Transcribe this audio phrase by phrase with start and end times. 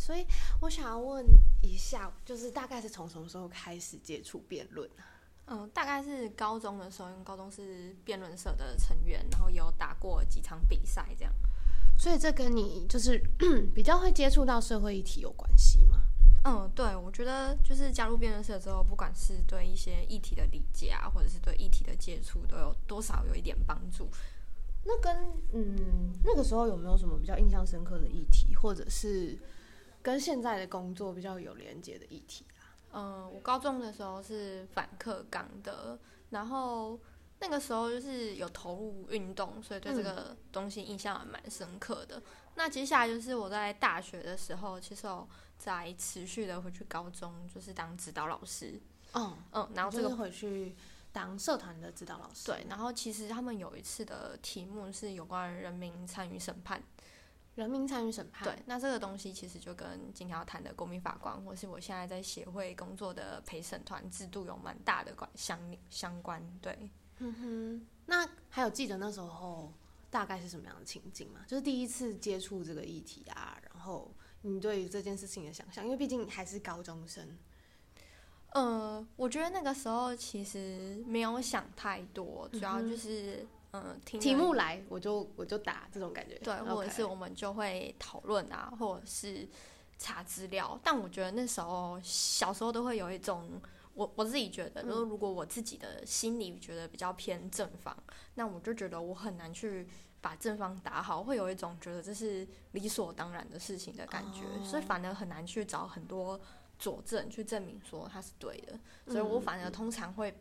[0.00, 0.26] 所以
[0.62, 1.26] 我想要问
[1.60, 5.04] 一下，就是大概是从什么时候开始接触辩论啊？
[5.48, 11.32] 嗯，大概是高中的时候，因为高中是辩论社的成员，然后有打过几场比赛，这样。
[11.98, 13.22] 所以这跟你就是
[13.74, 16.02] 比较会接触到社会议题有关系吗？
[16.44, 24.08] 嗯，对，我觉得就是加入辩论社之后，不管是对一些议题的理解啊，或者是对议题的接触，都有多少有一点帮助。
[24.82, 25.14] 那跟
[25.52, 29.38] 嗯那个时候有没有什么比较印象深刻的议题，或者是
[30.02, 32.44] 跟现在的工作比较有连接的议题
[32.90, 33.24] 啊？
[33.24, 35.98] 嗯，我高中的时候是反课纲的，
[36.30, 36.98] 然后
[37.38, 42.22] 那个时候就是有投入运动，所以对这个东西印象还蛮深刻的。
[42.56, 48.80] 那接下来就是我在大学的时候，其实我在持续的回去高中，就是当指导老师。
[49.12, 50.74] 嗯嗯，然后这个回去
[51.12, 52.46] 当社团的指导老师。
[52.46, 56.82] 对，然后其实他们有一次的题目是有关人民参与审判。
[57.54, 58.44] 人民参与审判。
[58.44, 66.42] 对，那这个东西其实就跟今天要谈的国民法官，或是我现在在协会工作的陪审团制度有蛮大的关相相关。
[66.60, 67.86] 对，嗯哼。
[68.06, 69.72] 那还有记得那时候
[70.10, 71.40] 大概是什么样的情景吗？
[71.46, 77.38] 就是第一次接触这个议题啊，然后你对于这件事情的想象，因为毕竟还是高中生。
[78.52, 86.36] 呃，我觉得那个时候其实没有想太多，主要就是嗯，听题目来我就我就打这种感觉。
[86.38, 89.48] 对，或者是我们就会讨论啊，或者是
[89.96, 90.78] 查资料。
[90.82, 93.60] 但我觉得那时候小时候都会有一种，
[93.94, 97.96] 我我自己觉得，就是如果我自己的心里觉得比较偏正方，
[98.34, 99.86] 那我就觉得我很难去
[100.20, 106.40] 把正方打好，会有一种觉得这是理所当然的事情的感觉，所以反而很难去找很多
[106.76, 108.76] 佐证去证明说它是对的。
[109.06, 110.34] 所以我反而通常会。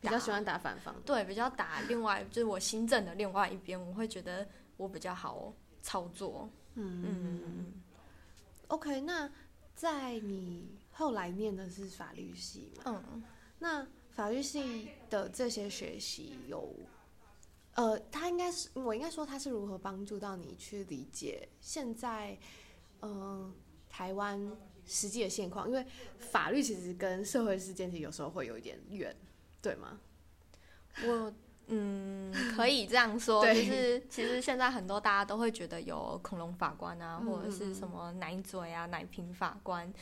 [0.00, 4.46] 比较喜欢打反方，对，比较打另外就是我新政的另外一边，我会觉得
[4.76, 6.48] 我比较好操作。
[6.74, 7.72] 嗯嗯嗯。
[8.68, 9.28] OK，那
[9.74, 12.82] 在你后来念的是法律系嘛？
[12.86, 13.22] 嗯。
[13.58, 16.72] 那法律系的这些学习有，
[17.74, 22.38] 呃，他应该是我应该说他是如何帮助到你去理解现在，
[23.02, 23.52] 嗯，
[23.88, 24.40] 台湾
[24.86, 25.68] 实际的现况？
[25.68, 25.84] 因为
[26.18, 29.14] 法律其实跟社会事件其实有时候会有一点远。
[29.62, 29.98] 对吗？
[31.04, 31.32] 我
[31.68, 39.92] 嗯，可以这样说，就是其实现在很多大家都会觉得有恐龙法官啊，或者是什么奶嘴啊、奶瓶法官。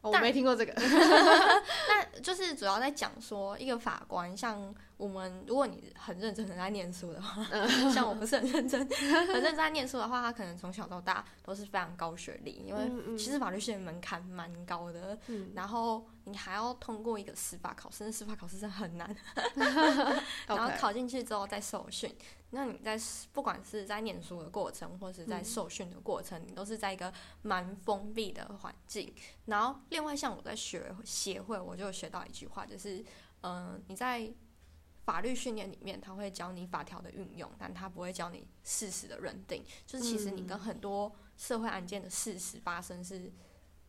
[0.00, 0.72] 我没听过这个，
[1.88, 7.44] 那就是主要在讲说一个法官，像我们，如果你很认真很在念书的话，
[7.92, 15.18] 像我不是很认真很认真在念书的话，他可能从小到大都是非常高学历，因为其实法律系的门槛蛮高的，
[15.54, 19.14] 然后你还要通过一个司法考试，司法考试真的很难，
[20.46, 22.14] 然后考进去之后再受训。
[22.50, 22.96] 那你在
[23.32, 27.12] 不管是在念书的过程，或是在受训的过程，你都是在一个
[27.42, 29.12] 蛮封闭的环境。
[29.46, 33.04] 然后，另外像我在学协会，我就学到一句话，就是，
[33.40, 34.32] 嗯，你在
[35.04, 39.64] 法律训练里面，他会教你法条的运用，但他不会教你事实的认定。
[39.86, 43.30] 就是其实你跟很多社会案件的事实发生是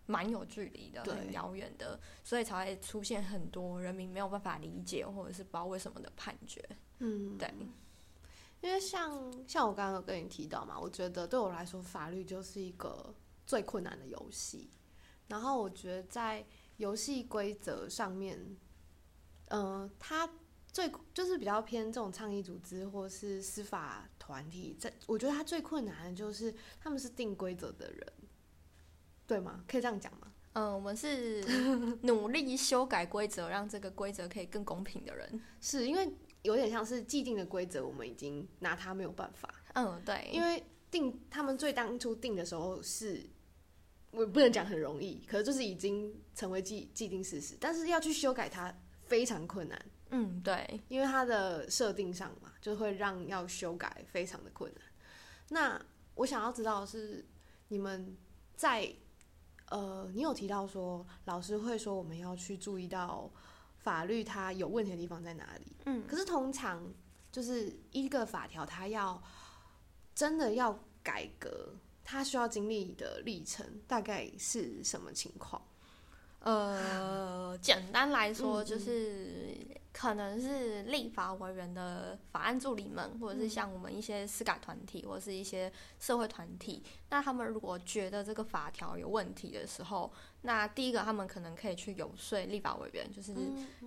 [0.06, 6.64] 蛮有距离的，很遥远的，所以才会出现很多人民没有办法理解，或者是不知道为什么的判决。
[7.00, 7.52] 嗯，对。
[8.62, 13.14] 因为像像我刚刚有跟你提到嘛，我觉得对我来说，法律就是一个
[13.46, 14.70] 最困难的游戏。
[15.28, 16.44] 然后我觉得在
[16.78, 18.58] 游戏规则上面，
[19.50, 20.28] 嗯，它
[20.76, 28.14] 最就是比较偏这种倡议组织或是司法团体，在我觉得他最困难的就是他们是定规则的人，
[29.26, 29.64] 对吗？
[29.66, 30.34] 可以这样讲吗？
[30.52, 31.42] 嗯，我们是
[32.02, 36.14] 努力修改规则，让这个规则可以更公平的人，是因为。
[36.44, 39.52] 有点像是既定的规则，我们已经拿它没有办法。
[39.74, 43.28] 嗯，对，因为定他们最当初定的时候是，
[44.12, 47.58] 我不能讲很容易，可是就是已经成为既既定事实。
[47.60, 48.72] 但是要去修改它
[49.06, 49.86] 非常困难。
[50.16, 54.82] 嗯，对，因为它的设定上嘛，就会让要修改非常的困难。
[55.50, 57.26] 那我想要知道的是，
[57.68, 58.16] 你们
[58.56, 58.90] 在
[59.70, 63.30] 呃，你有提到说老师会说我们要去注意到。
[63.78, 65.76] 法律它有问题的地方在哪里？
[65.86, 66.92] 嗯，可是通常
[67.32, 69.22] 就是一个法条，它要
[70.16, 70.74] 真的要
[71.04, 75.62] 改革，它需要经历的历程大概是什么情况？
[76.40, 79.56] 呃，简单来说就是。
[79.98, 85.72] 可能是立法委员的法案助理们，或者是像我们一些司改团体，或者是一些
[86.02, 86.84] 社会团体。
[87.10, 90.12] 那他们如果觉得这个法条有问题的时候，
[90.42, 93.34] 那第一个他们可能可以去游说立法委员，就是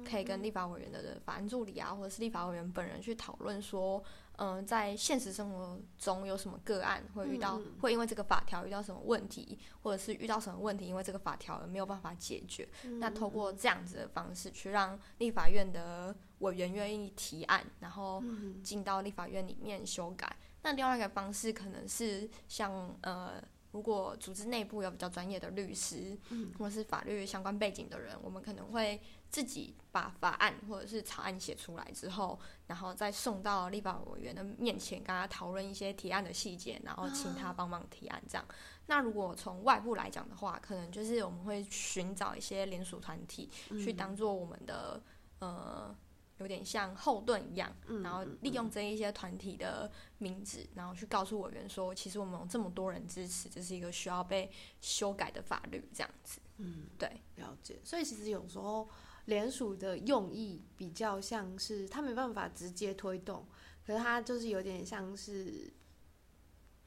[0.02, 4.02] 可以跟立法委员的法案助理啊，或者是立法委员本人去讨论说，
[4.38, 12.68] 嗯，在现实生活中有什么个案会遇到，会因为这个法条遇到什么问题，或者是遇到什么问题，因为这个法条而没有办法解决。
[13.00, 20.36] 那透过这样子的方式去让立法院的委员愿意提案，然后嗯进到立法院里面修改。
[20.62, 23.42] 那另外一个方式可能是像呃，
[23.72, 29.00] 如果组织内部有比较专业的律师，嗯或者是法律相关背景的人，我们可能会
[29.30, 38.44] 自己把法案或者是草案写出来之后，然后再送到立法委员的面前，跟他讨论一些提案的细节，然后请他帮忙提案这样。
[38.86, 45.02] 那如果从外部来讲的话，可能就是我们会寻找一些联署团体，去当做我们的
[45.40, 45.94] 呃，
[46.38, 54.50] 有点像后盾一样，嗯然后利用这一些团体的名字，然后去告诉委员说，其实我们有这么多人支持，这是一个需要被
[54.80, 56.40] 修改的法律，这样子。
[56.56, 57.78] 嗯，对，了解。
[57.84, 58.88] 所以其实有时候
[59.28, 63.46] 联署的用意比较像是他没办法直接推动，
[63.86, 65.72] 可是他就是有点像是，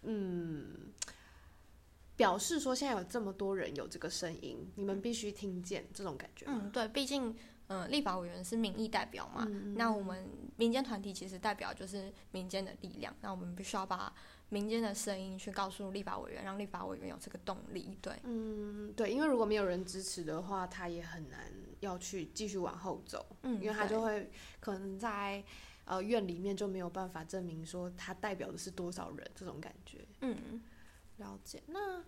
[0.01, 0.91] 嗯，
[2.15, 6.61] 表示说现在有这么多人有这个声音，你们必须听见这种感觉吗。
[6.63, 7.35] 嗯，对，毕竟。
[7.73, 10.27] 嗯，立法委员是民意代表嘛，嗯那我们
[10.57, 14.13] 民间团体其实代表就是民间的力量，那我们必须要把
[14.51, 17.97] 民间的声音去告诉立法委员，让立法委员有这个动力。
[18.01, 21.49] 对，嗯，对，因为如果没有人支持的话，他也很难
[21.79, 25.41] 要去继续往后走，嗯，因为他就会可能在
[25.85, 30.05] 呃院里面就没有办法证明说他代表的是多少人这种感觉。
[30.19, 30.61] 嗯
[31.15, 31.63] 了解。
[31.67, 32.03] 那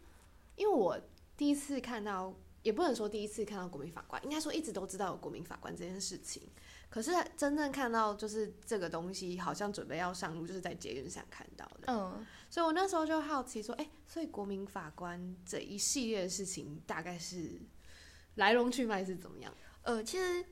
[0.57, 0.99] 因为我
[1.37, 2.33] 第一次看到，
[2.63, 6.41] 也不能说第一次看到国民法官，应该说一直都知道有国民法官这件事情。
[6.89, 11.85] 可是真正看到就是这个东西好像准备要上路，就是在捷运上看到的。
[11.87, 17.59] 嗯所以我那时候就好奇说，哎、所以国民法官这一系列的事情大概是
[18.35, 19.51] 来龙去脉是怎么样？
[19.81, 20.45] 呃，其实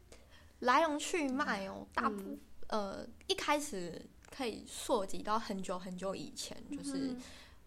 [0.62, 4.04] 来龙去脉哦，大部、嗯呃一开始
[4.36, 7.16] 可以溯及到很久很久以前，就是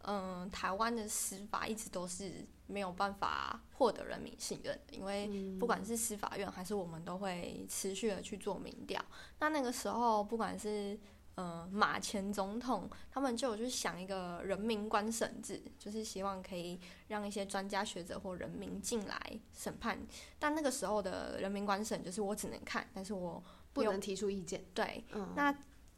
[0.03, 9.05] 嗯、台湾的司法一直都是没有办法获得人民信任的，因为嗯不管是司法院还是我们都会持续的去做民调。
[9.39, 10.99] 那那个时候，不管是
[11.35, 19.99] 呃马前总统，他们就有去想一个人民官审制，就是希望可以让一些专家学者或人民进来审判。
[20.39, 24.65] 但那个时候的人民官审就是我只能看，但是我不能提出意见。
[24.73, 25.55] 对嗯，那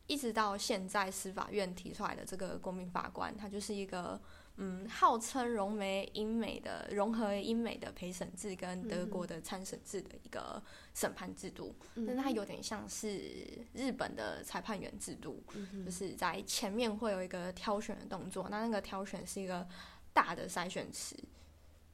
[0.07, 4.21] 一直到现在，司法院提出来的这个国民法官，他就是一个
[4.58, 10.62] 嗯，号称融媒英美的融合英美的陪审制跟德国的参审制的一个
[10.94, 12.06] 审判制度，嗯。
[12.06, 19.67] 但是它有点像是日本的裁判员制度，嗯就是在前面会有一个挑选的动作，那那个挑选是一个
[20.12, 21.14] 大的筛选池。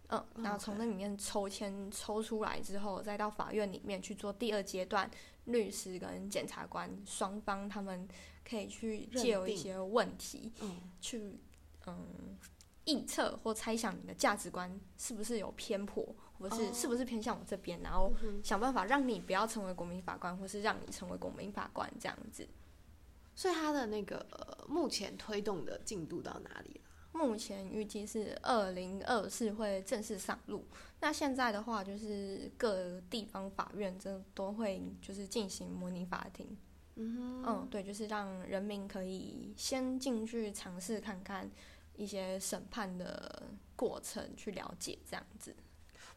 [0.08, 5.11] 嗯，然后从那里面抽签抽出来之后，再到法院里面去做第二阶段，
[5.47, 8.06] 律师跟检察官双方他们
[8.49, 10.76] 可以去借由一些问题嗯。
[11.00, 11.41] 去
[11.87, 12.38] 嗯
[12.84, 16.05] 臆测或猜想你的价值观是不是有偏颇，
[16.38, 22.46] 或是哦是不是偏向我这边，然后嗯想办法让你不要成为国民法官，或是让你成为国民法官这样子。
[23.34, 26.90] 所以他的那个、呃目前推动的进度到哪里了？
[27.12, 30.64] 目前预计是二零二四会正式上路。
[31.00, 36.56] 那现在的话，就是各地方法院这都会就是进行模拟法庭。
[36.96, 41.50] 嗯嗯，对，就是让人民可以先进去尝试看看
[41.97, 43.43] 一些审判的
[43.77, 45.55] 过程，去了解这样子。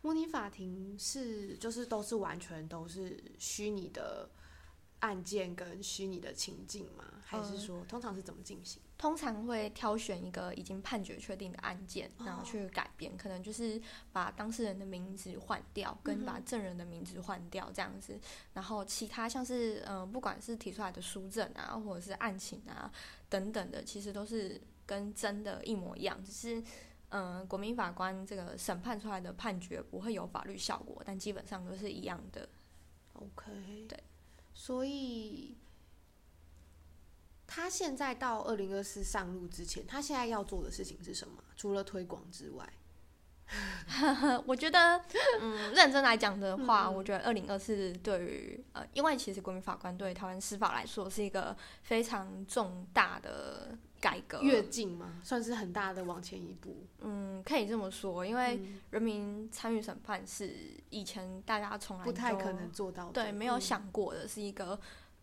[0.01, 4.29] 模拟法庭是就是都是完全都是虚拟的
[4.99, 7.03] 案件跟虚拟的情境吗？
[7.23, 8.79] 还是嗯说通常是怎么进行？
[8.97, 13.81] 通常会挑选一个已经判决确定的案件，然后去改编，可能就是
[14.13, 18.17] 把当事人的名字换掉，跟把证人的名字换掉这样子。
[18.53, 22.89] 然后其他像是嗯、呃不管是提出来的书证啊，或者是案情啊
[23.27, 26.59] 等等的，其实都是跟真的一模一样，只是
[27.09, 32.47] 嗯、呃国民法官这个审判出来的判决不会有法律效果，但基本上都是一样的。
[33.13, 34.03] OK，对，
[34.53, 35.55] 所以
[37.47, 41.41] 他现在到二零二四上路之前，他现在要做的事情是什么？
[41.55, 42.67] 除了推广之外，
[44.45, 45.01] 我觉得，
[45.39, 56.85] 嗯，认真来讲的话，我觉得二零二四对于呃，因为其实国民法官对台湾司法来说是一个非常重大的改革，跃进嘛，算是很大的往前一步。
[56.99, 60.55] 嗯，可以这么说，因为嗯人民参与审判是
[60.91, 64.79] 以前大家从来不太可能做到的，对，没有嗯想过的，是一个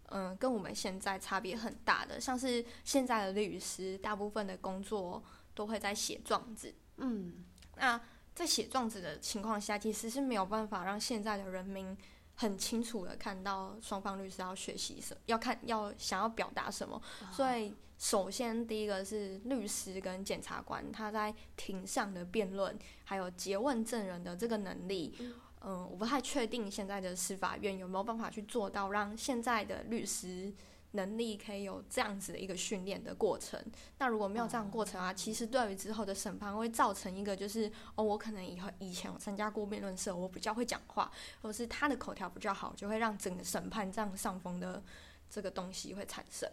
[0.06, 2.20] 嗯，跟我们现在差别很大的。
[2.20, 5.22] 像是现在的律师，大部分的工作
[5.54, 6.74] 都会在写状子。
[6.96, 7.44] 嗯，
[7.76, 8.00] 那
[8.34, 11.96] 在写状子的情况下，其实是没有办法让现在的人民
[12.34, 17.00] 很清楚的看到双方律师要学习什，要看要想要表达什么。
[17.30, 17.72] 所以，
[18.02, 25.14] 首先第一个是律师跟检察官他在庭上的辩论，还有诘问证人的这个能力。
[25.60, 30.52] 嗯，我不太确定现在的司法院有没有办法去做到，让现在的律师
[30.90, 33.64] 能力可以有这样子的一个训练的过程。
[33.98, 41.08] 那如果没有这样过程啊，其实对于之后的审判会造成一个就是，哦，我可能以后以前有参加过辩论社，我比较会讲话，
[41.40, 44.82] 或是他的口条比较好，就会让整个审判这样上风的
[45.30, 46.50] 这个东西会产生。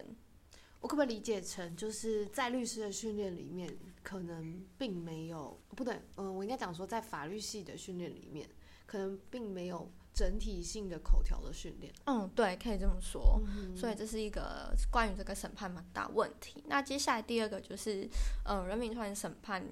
[0.80, 8.48] 我可不可以理解成，就是在律师的训练里面，可能并没有不对，嗯，我应该讲说，在法律系的训练里面。
[8.86, 11.94] 可能并没有整体性的口条的训练。
[12.06, 13.40] 嗯，对，可以这么说。
[13.76, 16.64] 所以这是一个关于这个审判蛮大问题。
[16.66, 18.10] 那接下来第二个就是，
[18.44, 19.64] 呃，人民团审判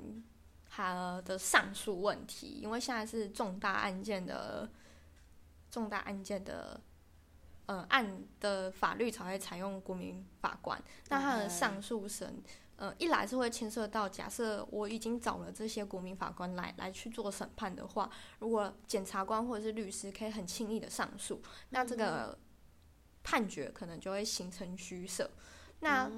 [0.70, 4.70] 它的上诉问题，因为现在是重大案件的
[5.68, 6.80] 重大案件的
[7.68, 12.42] 呃案的法律才会采用国民法官，那他的上诉审。
[12.75, 18.08] 呃，一来是会牵涉到，假设我已经找了这些国民法官来来去做审判的话，
[18.38, 22.38] 如果检察官或者是律师可以很轻易的上诉，那这个
[23.25, 25.28] 判决可能就会形成虚设。
[25.80, 26.11] 那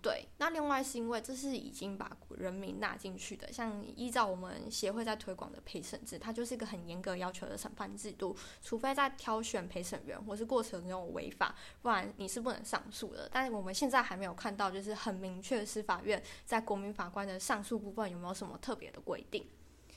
[0.00, 13.28] 对，那另外是因为这是已经把人民纳进去的，像依照我们协会在推广的陪审制，它就是一个很严格要求的审判制度，除非在挑选陪审员或是过程中违法，不然你是不能上诉的。
[13.32, 19.44] 但是我们现在还没有看到，就是很明确司法院在国民法官的上诉部分有没有什么特别的规定。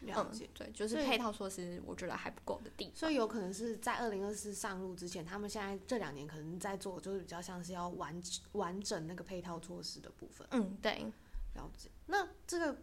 [0.05, 2.95] 了解，对，就是配套措施，我觉得还不够的地方。
[2.95, 8.21] 所以有可能是在二零二四上路之前，他们现在这两年可能在做，就是比较像是要完
[8.53, 10.47] 完整那个配套措施的部分。
[10.51, 11.05] 嗯，对，
[11.55, 11.89] 了解。
[12.05, 12.77] 那这个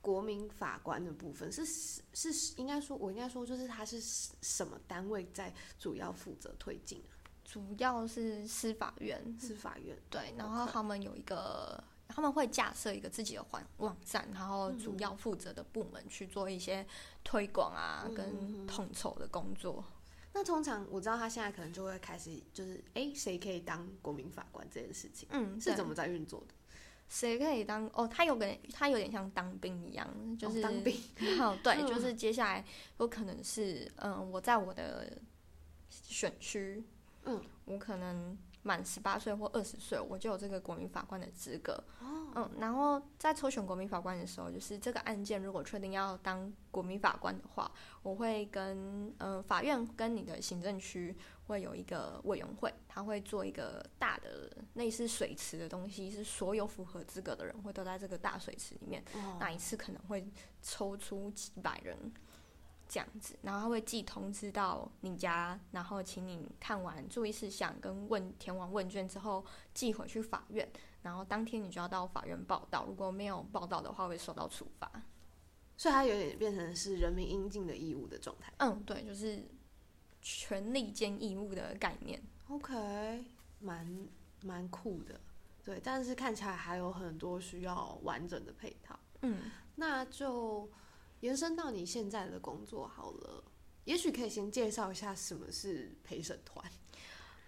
[0.00, 7.12] 国民法官的部分是是应该说，我应该说就是他是什么单位在主要负责推进啊？
[7.44, 11.82] 主要是司法院，司法院对，然后他们有一个。
[12.14, 16.86] 他们会架设一个自己的网网站，然后主要负责的部门去做一些
[17.24, 19.84] 推广啊，跟统筹的工作。
[20.34, 26.54] 那通常我知道他现在可能就会开始，就是哎，谁可以当国民法官这件事情，嗯，是怎么在运作的？
[27.08, 27.86] 谁可以当？
[27.92, 30.98] 哦，他有个，他有点像当兵一样，就是当兵。
[31.36, 32.64] 好，对， 就是接下来
[32.98, 35.20] 有可能是，嗯，我在我的
[35.90, 36.82] 选区，
[37.24, 38.36] 嗯，我可能。
[38.62, 41.72] 满十八岁或二十岁，我就有这个国民法官的资格。
[42.00, 47.70] 哦，嗯，然后在抽选国民法官的时候，就是这个案件如果确定要当国民法官的话，
[48.02, 51.14] 我会跟嗯法院跟你的行政区
[51.46, 59.02] 会有一个委员会，他会做一个大的类似水池的东西，是所有符合资格的人会都在这个大水池里面。
[59.38, 60.26] 那一次可能会
[60.62, 61.96] 抽出几百人。
[62.92, 70.70] 这样子，然后他会寄通知到你家，然后请你看完注意事项跟问填完问卷之后寄回去法院，
[71.00, 74.90] 然后当天你就要到法院报到，如果没有报道的话会受到处罚。
[75.74, 78.52] 所以它有点变成是人民应尽的义务的状态。
[78.58, 79.42] 嗯，对，就是
[80.20, 82.22] 权利兼义务的概念。
[82.48, 83.24] OK，
[83.58, 84.06] 蛮
[84.42, 85.18] 蛮酷的。
[85.64, 88.98] 对，但是看起来还有很多需要完整的配套。
[89.22, 90.68] 嗯，那就。
[91.22, 93.42] 延伸到你现在的工作好了，
[93.84, 96.64] 也许可以先介绍一下什么是陪审团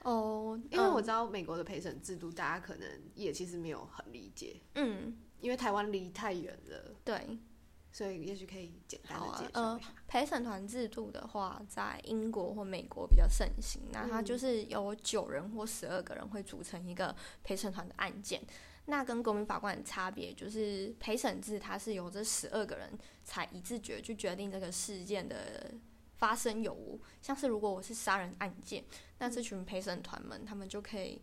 [0.03, 7.37] 哦，因为我知道美国的陪审制度，大家可能也其实没有很理解，嗯，因为台湾离太远了，对，
[7.91, 9.95] 所以也许可以简单的介绍一下。
[10.07, 17.13] 陪审团制度的话，在英国或美国比较盛行，那它就是有九人或十二个人会组成一个
[17.43, 18.41] 陪审团的案件。
[18.87, 22.91] 那跟国民法官的差别就是，陪审制它是由这十二个人
[23.23, 25.73] 才一致决去决定这个事件的
[26.19, 27.01] 发生有无。
[27.23, 28.85] 像是如果我是杀人案件，
[29.19, 31.23] 那这群陪审团们他们就可以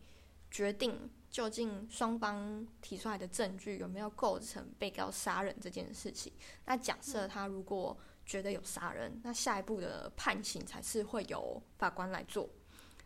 [0.49, 6.33] 决定究竟双方提出来的证据有没有构成被告杀人这件事情。
[6.65, 12.49] 那假设他如果觉得有杀人，那下一步的判刑才是会由法官来做。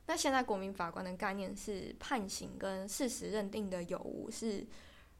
[0.08, 4.66] 那现在国民法官的概念是判刑跟事实认定的有无是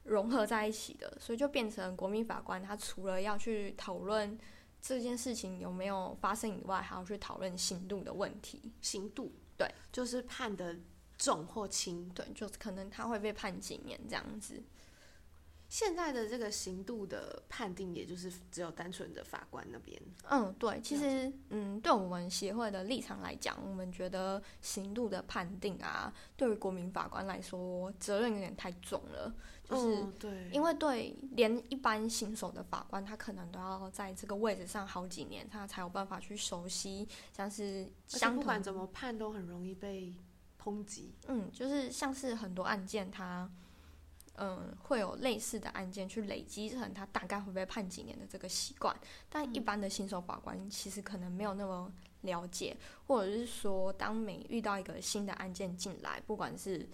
[0.04, 4.38] 融合在一起的，所以就变成国民法官他除了要去讨论
[4.80, 8.72] 这件事情有没有发生以外，还要去讨论刑度的问题。
[8.82, 10.78] 刑度，对，就是判的
[11.18, 14.62] 重或轻，对，就是可能他会被判几年这样子。
[15.68, 20.00] 现在的这个刑度的判定，也就是只有单纯的法官那边。
[20.30, 29.34] 嗯，对，其实，嗯，对我们协会的立场来讲，我们觉得刑度的判定啊，对于国民法官来说，责任有点太重了。
[29.68, 40.14] 就是对，因为对连一般新手的法官，他可能都要在这个位置上好几年，他才有办法去熟悉，像是相不管怎么判都很容易被
[40.64, 41.16] 抨击。
[41.28, 43.50] 嗯，就是像是很多案件他。
[44.38, 48.96] 嗯，会有类似的案件去累积成他大概会被判几年的这个习惯，
[49.30, 52.76] 但一般的新手法官其实可能没有那么了解，
[53.08, 56.88] 或者是说，当每遇到一个新的案件进来，不管是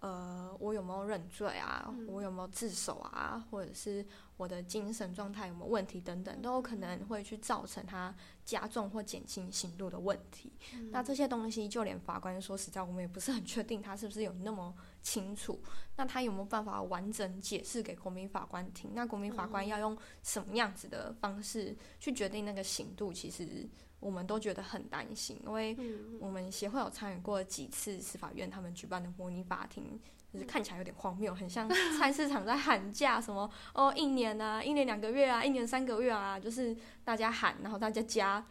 [0.00, 4.04] 呃我有没有认罪啊，我有没有自首啊，或者是
[4.36, 8.14] 我的精神状态有没有问题等等，都有可能会去造成他
[8.44, 10.52] 加重或减轻刑度的问题。
[10.90, 14.74] 那这些东西，就连法官说实在，我们也不是很确定他是不是有那么。
[15.00, 15.58] 清楚，
[15.96, 18.90] 那他有没有办法完整解释给国民法官听？
[18.94, 23.10] 那国民法官要用什么样子的方式去决定那个刑度？
[23.10, 23.66] 其实
[24.00, 25.76] 我们都觉得很担心，因为
[26.20, 29.98] 我们协会有参与过几次司法院他们举办的模拟法庭，
[30.32, 38.46] 就是看起来有点荒谬，很像菜市场在喊价，什么 哦一年啊，一年两个月啊，一年三个月啊，就是大家喊，然后大家加，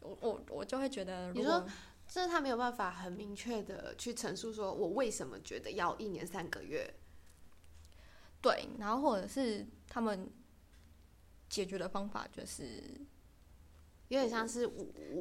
[0.00, 1.66] 我我我就会觉得，如果。
[2.06, 6.94] 这他没有办法很明确的去陈述，说我为什么觉得要一年三个月。
[8.42, 10.30] 对，然后或者是他们
[11.48, 13.00] 解决的方法就是
[14.08, 14.72] 有点像是我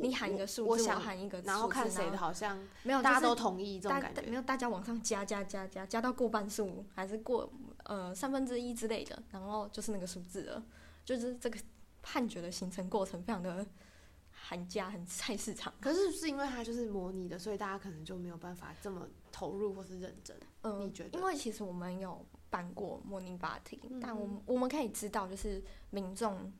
[0.01, 7.51] 你喊一个数字，我喊一个，然后看谁的好像没有大家都同意这种感觉，没有大家往上加加加加加到过半数，还是过
[7.85, 10.63] 呃三分之一之类的，然后就是那个数字了，
[11.05, 11.59] 就是这个
[12.01, 13.65] 判决的形成过程非常的。
[14.45, 20.35] 寒假很菜市场，可是是因为它就是模拟的，所以大家可能就没有办法这么投入或是认真。
[20.63, 21.17] 嗯，你觉得？
[21.17, 26.51] 因为其实我们有办过模拟法庭，但我们我们可以知道，就是民众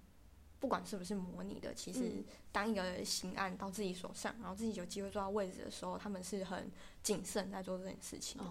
[0.64, 6.72] 不管是不是模拟的，其实当一个刑案到自己手上，然后自己有机会坐到位置的时候，他们是很
[7.04, 8.50] 谨慎在做这件事情的。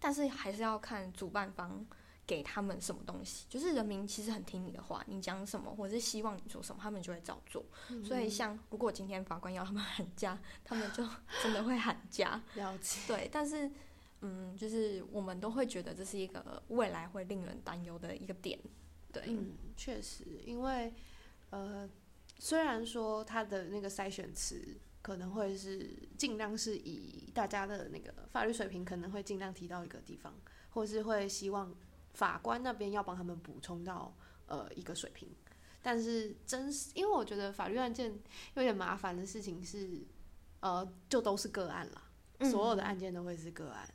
[0.00, 1.86] 但是还是要看主办方。
[2.24, 7.62] 给他们什么东西，就是人民其实很听你的话，你讲什么或者是希望你做什么，他们就会照做。
[8.04, 11.04] 所以，像如果今天法官要他们喊价， 他们就
[11.42, 12.40] 真的会喊价。
[12.54, 13.00] 了解。
[13.08, 13.68] 对，但是，
[14.20, 18.58] 嗯，就是我们都会觉得这是一个未来会令人担忧的一个点。
[19.12, 20.94] 对，嗯，确实，因为
[21.52, 21.88] 呃，
[22.38, 30.34] 虽然说他的那个筛选词可能会是尽量是以大家的那个法律水平，可能会尽量提到一个地方，
[30.70, 31.74] 或是会希望。
[32.14, 35.34] 法官那边要帮他们补充到呃一个水平，
[35.80, 38.12] 但是真实因为我觉得法律案件
[38.52, 40.06] 有点麻烦的事情是，
[40.60, 43.88] 呃，就都是个案了，所有的案件都会是个案。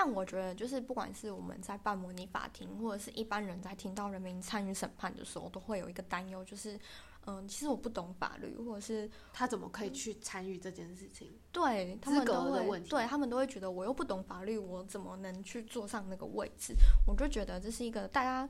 [0.00, 6.78] 但我觉得就是不管是我们在办模拟法庭，或者是一般人在听到人民参与审判的时候，都会有一个担忧，就是。
[7.26, 11.30] 嗯，其实我不懂法律，或者是他怎么可以去参与这件事情？
[11.52, 16.74] 对他们都会，对他们都会觉得我又不懂法律，我怎么能去坐上那个位置？
[17.06, 18.48] 我就觉得这是一个大家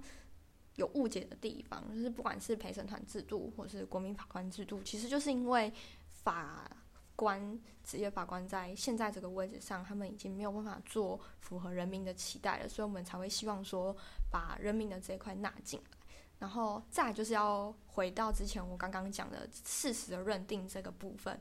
[0.77, 5.73] 有误解的地方，就是不管是陪审团制度，或是国民法官制度，其实就是因为
[6.13, 6.71] 法
[7.19, 13.97] 官职业法官在现在这个位置上，他们已经没有办法做符合人民的期待了，所以我们才会希望说
[14.31, 15.99] 把人民的这一块纳进来。
[16.39, 21.37] 然后再就是要回到之前我刚刚讲的事实的认定这个部分，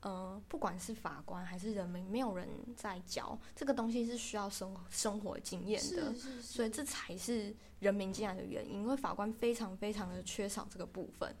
[0.00, 8.80] 嗯，不管是法官还是人民，没有人在教这个东西是需要生生活经验的，所以这才是人民进来的原因。
[8.80, 11.36] 因为法官非常非常的缺少这个部分，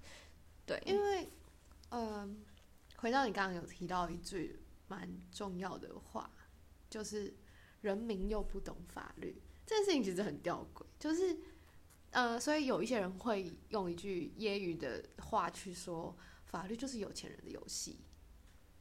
[0.66, 1.26] 对，因为，
[1.88, 2.44] 嗯，
[2.98, 6.30] 回到你刚刚有提到一句蛮重要的话，
[6.88, 7.34] 就是
[7.80, 11.36] 人民又不懂法律，这件事情其实很吊诡，就是。
[12.10, 18.00] 呃，所以有一些人会用一句揶揄的话去说，法律就是有钱人的游戏，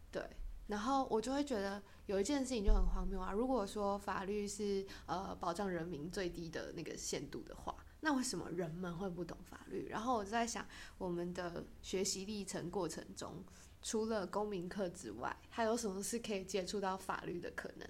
[0.10, 0.26] 对。
[0.68, 3.34] 然后我就会觉得有一件事情就很荒谬啊。
[3.34, 9.90] 如果说法律是呃保障人民最低的那个限度的话，那为什么人们会不懂法律？
[9.90, 10.66] 然后我就在想，
[10.98, 13.44] 我们的学习历程过程中，
[13.82, 17.88] 除了公民课之外，还有什么是可以接触到法律的可能？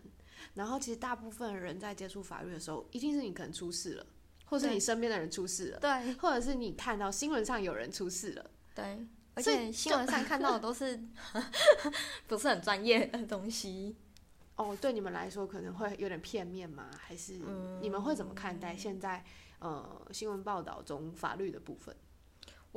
[0.54, 4.06] 然后其实大部分人在接触法律的时候，一定是你可能出事了。
[4.50, 10.98] 或是你身边的人出事了，对，或者是你看到新闻上有人出事了，对，而且新闻上看到的都是
[12.28, 13.98] 不是很专业的东西。
[14.56, 16.90] 哦，对你们来说可能会有点片面吗？
[16.98, 17.42] 还是
[17.82, 19.22] 你们会怎么看待现在
[19.60, 21.94] 呃新闻报道中法律的部分？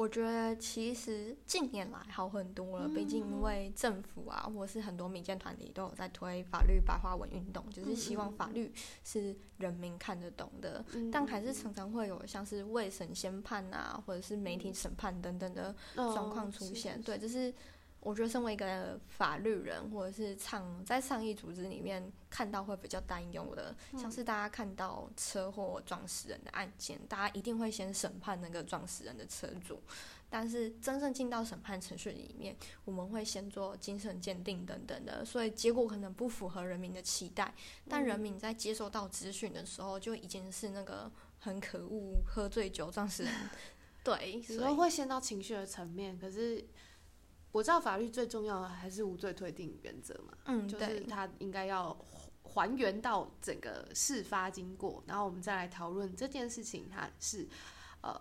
[0.00, 8.72] 我觉得其实近年来好很多了，毕竟因为政府啊，或者是很多民间团体都有在推法律白话文运动，就是希望法律
[9.04, 10.82] 是人民看得懂的。
[11.12, 17.02] 但还是常常会有像是未审先判啊，或者是媒体审判等等的状况出现。
[17.02, 17.52] 对，就是。
[18.00, 29.78] 我觉得身为一个法律人，或者是倡在上议组织里面看到会比较担忧的，像是大家看到车祸撞死人的案件，大家一定会先审判那个撞死人的车主，
[30.30, 37.54] 但是真正进到审判程序里面，我们会先做精神鉴定等等的，所以结果可能不符合人民的期待，
[37.86, 43.32] 但人民在接收到资讯的时候，就已经是那个很可恶，喝醉酒撞死人，
[44.02, 46.64] 对，所以会先到情绪的层面，可是。
[47.52, 51.96] 我知道法律最重要的还是无罪推定原则嘛，嗯，就是他应该要
[52.42, 57.48] 还原到整个事发经过，然后我们再来讨论这件事情它是
[58.02, 58.20] 呃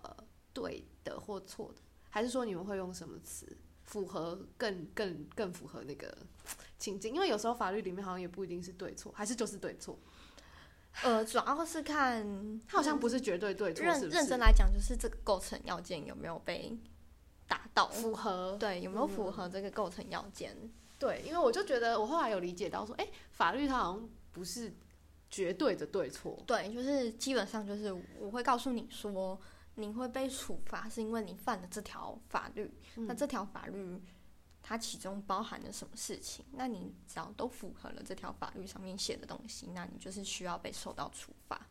[0.52, 6.18] 对的或错的，还是说你们会用什么词符合更更更符合那个
[6.80, 7.14] 情境？
[7.14, 10.00] 因为有时候法律里面好像也不一定是对错，还是就是对错。
[11.04, 16.76] 呃，主要是看它好像不是绝对对错，认认真来讲，就是这个构成要件有没有被。
[17.50, 20.56] 达到符合对有没有符合这个构成要件？
[20.98, 24.74] 对，因为我就觉得我后来有理解到说，哎，法律它好像不是
[25.30, 26.38] 绝对的对错。
[26.46, 29.40] 对，就是基本上就是我会告诉你说，
[29.76, 32.70] 你会被处罚是因为你犯了这条法律。
[32.96, 34.02] 那这条法律
[34.62, 36.44] 它其中包含了什么事情？
[36.52, 41.66] 那你只要都符合了这条法律上面写的东西，那你就是需要被受到处罚。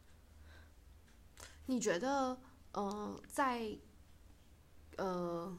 [1.66, 2.40] 你觉得，
[2.72, 3.76] 呃，在
[4.96, 5.54] 呃。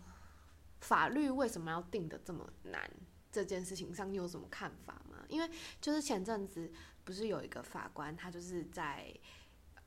[0.80, 2.90] 法律为什么要定的这么难？
[3.32, 5.18] 这件事情上你有什么看法吗？
[5.28, 5.48] 因为
[5.80, 6.72] 就是前阵子
[7.04, 9.14] 不是有一个法官，他就是在，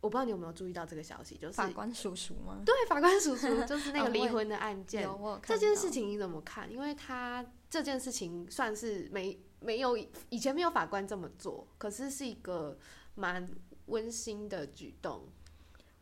[0.00, 2.62] 我不知道你有没有注意到这个消息，就是法官叔叔吗？
[2.64, 5.02] 对，法官叔叔就是那个 离婚的案件。
[5.02, 6.70] 有这件事情你怎么看？
[6.70, 9.96] 因为他这件事情算是没没有
[10.28, 12.78] 以前没有法官这么做，可是是一个
[13.16, 13.50] 蛮
[13.86, 15.26] 温馨的举动。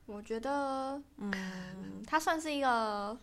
[0.05, 3.18] 我觉得，嗯，他算是一个。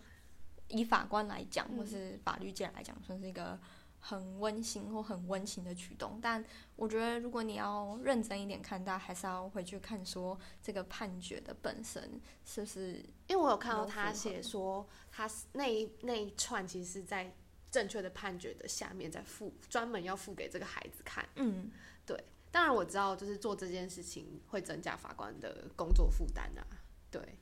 [0.70, 3.58] 以法官来讲，或是法律界来讲，算是一个
[4.00, 6.20] 很温馨或很温情的举动。
[6.22, 6.44] 但
[6.76, 13.04] 我觉得，如果你要认真一点看待，还是要回去看说这个判决的本身是不是？
[13.28, 17.34] 因为我有看到他写说，他那一那一串其实是在
[17.72, 21.28] 正确的判决的下面，在付专门要付给这个孩子看。
[21.36, 21.72] 嗯，
[22.06, 22.22] 对。
[22.52, 26.66] 当然我知道，就是做这件事情会增加法官的工作负担啊。
[27.10, 27.38] 对。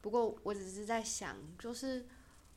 [0.00, 2.06] 不过我只是在想，就是。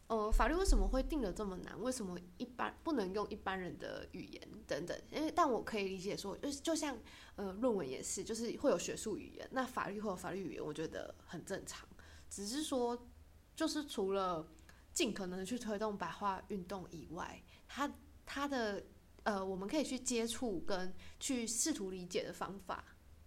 [0.08, 1.78] 呃，法律为什么会定的这么难？
[1.82, 4.98] 为什么一般不能用一般人的语言等等？
[5.12, 6.98] 因为但我可以理解说，就就像
[7.36, 11.86] 呃，论文也是，就是会有学术语言，那法律会有法律语言，我觉得很正常。
[12.30, 13.08] 只是说，
[13.54, 14.48] 就是除了
[14.94, 17.94] 尽可能去推动白话运动以外，它
[18.26, 18.82] 它的
[19.24, 22.84] 呃，我们可以去接触跟去试图理解的方法，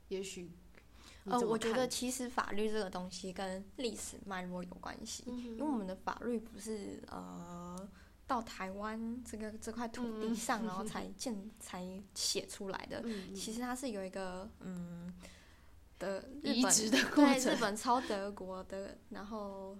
[0.09, 0.51] 也许。
[1.31, 7.89] 呃，我觉得其实法律这个东西跟历史脉络有关系，因为我们的法律不是呃
[8.27, 13.05] 到台湾这个这块土地上，然后才建才写出来的。
[13.35, 15.13] 其实它是有一个嗯
[15.99, 19.77] 的移植的过程，日本抄德国的，然后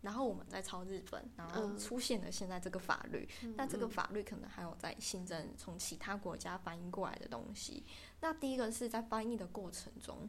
[0.00, 3.28] 然后我们再抄日本，然后出现了现在这个法律。
[3.56, 7.84] 那这个法律可能还有在新增从其他国家翻译过来的东西。
[8.20, 10.28] 那第一个是在翻译的过程中。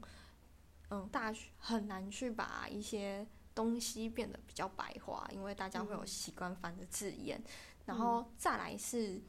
[0.91, 7.39] 嗯，大学很难去把一些东西变得比较白话，因为大家会有习惯翻的字眼，
[7.86, 9.21] 然后再来是，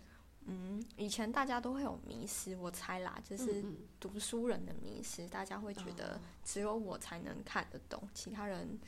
[0.46, 3.62] 嗯，以前大家都会有迷失，我猜啦，就是
[3.98, 8.78] 读书人的迷失，大家会觉得只有我才能看得懂，其他人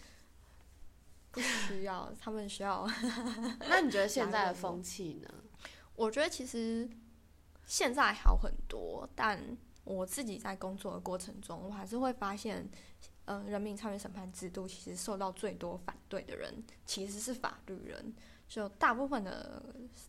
[1.30, 2.88] 不需要，他们需要。
[3.68, 5.28] 那你觉得现在的风气呢？
[5.94, 6.88] 我觉得其实
[7.66, 9.58] 现在好很多，但。
[9.84, 12.68] 我自己在工作的过程中，我还是会发现，
[13.24, 18.14] 嗯，人民参与审判制度其实受到最多反对的人其实是法律人。
[18.48, 19.64] 就大部分的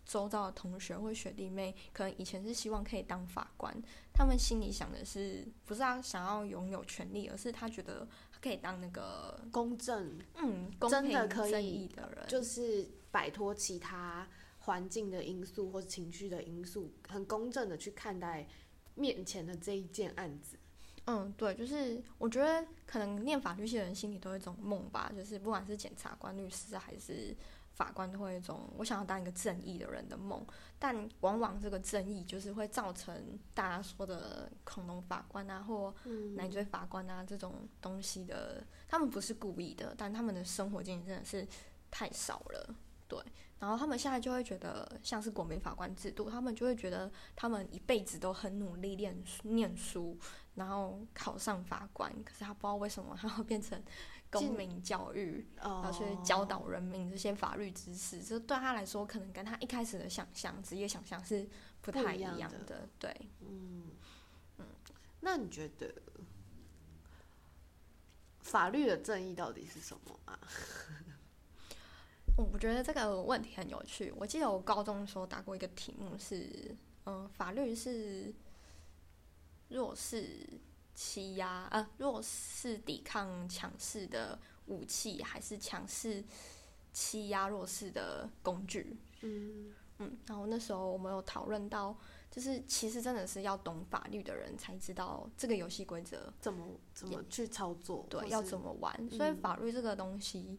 [0.05, 3.73] 周遭的同学或学弟妹，可能以前是希望可以当法官，
[4.13, 8.05] 他们心里想的是，不是他想要拥有权利，而是他觉得
[8.41, 14.27] 可以当那个公正，嗯，真的可以的人，就是摆脱其他
[14.59, 18.45] 环境的因素或情绪的因素，很公正的去看待。
[18.95, 20.57] 面前的这一件案子，
[21.05, 27.35] 嗯，对，就是我觉得可能念法律系的人心里都有一种梦吧，就是不管是检察官、律师还是
[27.73, 30.45] 法官，都会有一种我想要当一个正义的人的梦。
[30.77, 35.93] 但往往这个正义就是会造成大家说的恐龙法官啊，或
[36.35, 41.47] 奶嘴法官啊这种东西的，他们不是故意的，但他们的生活经验真的是
[41.89, 42.75] 太少了，
[43.07, 43.19] 对。
[43.59, 50.17] 然后他们现在就会觉得，像是国民法官制度，他们就会觉得他们一辈子都很努力念念书，
[50.55, 53.81] 然后考上法官，可是他不知道为什么他会变成
[54.29, 61.47] 公民教育， 然后去教导人民这些法律知识，这对他来说，可能跟他一开始的想象、职业想象是
[61.81, 62.89] 不太一样的。
[62.99, 63.91] 对，嗯
[64.57, 64.65] 嗯，
[65.21, 65.93] 那你觉得
[68.41, 70.37] 法律的正义到底是什么啊？
[72.35, 74.11] 我觉得这个问题很有趣。
[74.17, 78.33] 我记得我高中的时候答过一个题目是，嗯，法律是
[79.69, 80.47] 弱势
[80.95, 86.23] 欺压，呃，弱势抵抗强势的武器，还是强势
[86.91, 88.97] 欺压弱势的工具？
[89.21, 90.17] 嗯嗯。
[90.25, 91.95] 然后那时候我们有讨论到，
[92.31, 96.65] 就是其实真的是要懂法律的人才知道这个游戏规则怎么
[96.95, 99.09] 怎么去操作，对，要怎么玩。
[99.11, 100.39] 所以法律这个东西。
[100.39, 100.57] 嗯，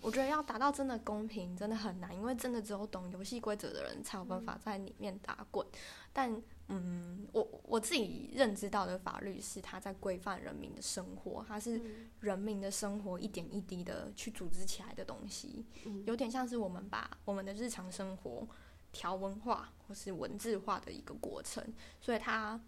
[0.00, 5.66] 我觉得要达到真的公平，真的很难，因为真的只有懂游戏规则的人才有办法在里面打滚。
[6.12, 11.80] 但，嗯，我我自己认知到的法律是，它在规范人民的生活，它是
[12.20, 15.66] 人民的生活一点一滴的去组织起来的东西，
[16.04, 18.46] 有点像是我们把我们的日常生活
[18.92, 21.64] 条文化或是文字化的一个过程，
[22.00, 22.60] 所以它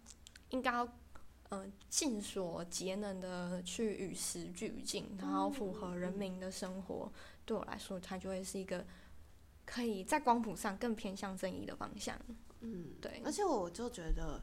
[0.51, 0.87] 应该。
[1.51, 7.11] 嗯，尽所节能的去与时俱进，然后符合人民的生活。
[7.47, 8.85] 对我来说，它就会是一个
[9.65, 12.19] 可以在光谱上更偏向正义的方向。
[12.61, 13.23] 嗯，对。
[13.25, 14.43] 而且我就觉得，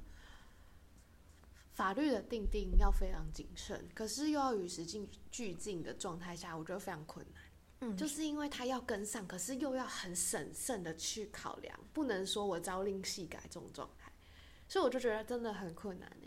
[1.73, 7.43] 法律的定定要非常谨慎，可是又要与时俱俱进的状态下，我觉得非常困难。
[7.81, 14.11] 嗯，就是因为他要跟上，可是又要很审慎的去考量，不能说我朝令夕改这种状态。
[14.67, 16.24] 所以我就觉得真的很困难呢。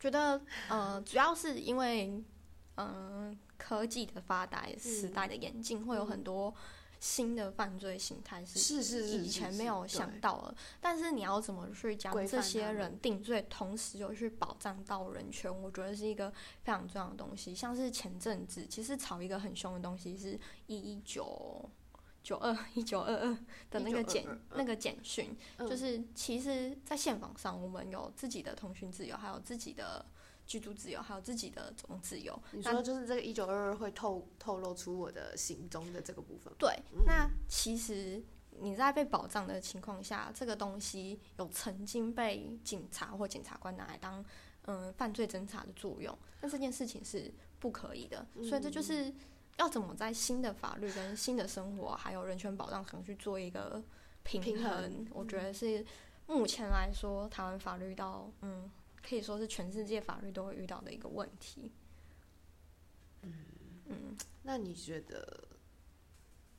[0.00, 2.20] 觉得，呃，主要是因为，
[2.76, 6.52] 嗯，科技的发达，时代的演进，会有很多
[6.98, 10.54] 新的犯罪形态是是是以前没有想到的。
[10.80, 16.30] 但是你要怎么去将这些人定罪，同时又去保障到人权，我觉得是一个
[16.62, 17.54] 非常重要的东西。
[17.54, 21.70] 像是前阵子，其实炒一个很凶的东西是一一九。
[22.22, 23.38] 九二 一九二二
[23.70, 30.04] 的那个简那个简讯，就是其实，在宪法上，我们有自己的通讯自由，还有自己的
[30.46, 32.38] 居住自由，还有自己的种自由。
[32.52, 36.52] 你说就是这个一九二二会透透露出我的行踪的这个部分？
[36.58, 36.70] 对，
[37.06, 38.22] 那其实
[38.60, 44.22] 你在被保障的情况下，这个东西有曾经被警察或检察官拿来当
[44.66, 49.10] 嗯犯罪侦查的作用，那这件事情是不可以的，所以这就是。
[49.60, 53.82] 要怎么在新的法律跟新的生活还有人权保障上去做一个
[54.22, 55.06] 平衡？
[55.12, 55.84] 我觉得是
[56.26, 58.70] 目前来说台湾法律到嗯，
[59.06, 61.70] 可以说是全世界法律都会遇到的一个问题。
[63.20, 63.34] 嗯
[63.84, 65.46] 嗯，那你觉得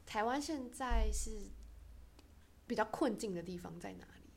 [0.05, 1.49] 台湾现在是
[2.67, 4.29] 比较困境的地方在哪里？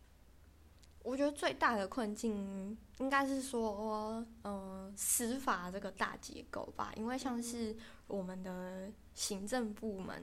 [1.02, 7.76] 我觉得最大的困境应该是说，嗯，司法这个大结构吧，因为像是。
[8.06, 10.22] 我们的行政部门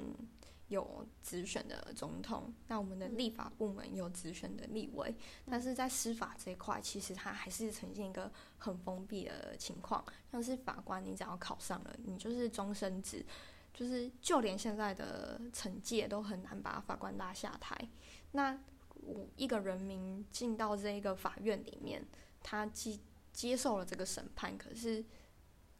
[0.67, 5.15] 有直选的总统，那我们的立法部门有直选的立委，
[5.49, 10.05] 但是在司法这一块，其实它还是呈现一个很封闭的情况。
[10.31, 13.25] 像是法官，你只要考上了，你就是终身制，
[13.73, 17.75] 就是就连现在的惩戒都很难把法官拉下台。
[18.33, 18.55] 那
[18.93, 22.05] 我一个人民进到这一个法院里面，
[22.41, 22.99] 他接
[23.31, 25.03] 接受了这个审判，可是。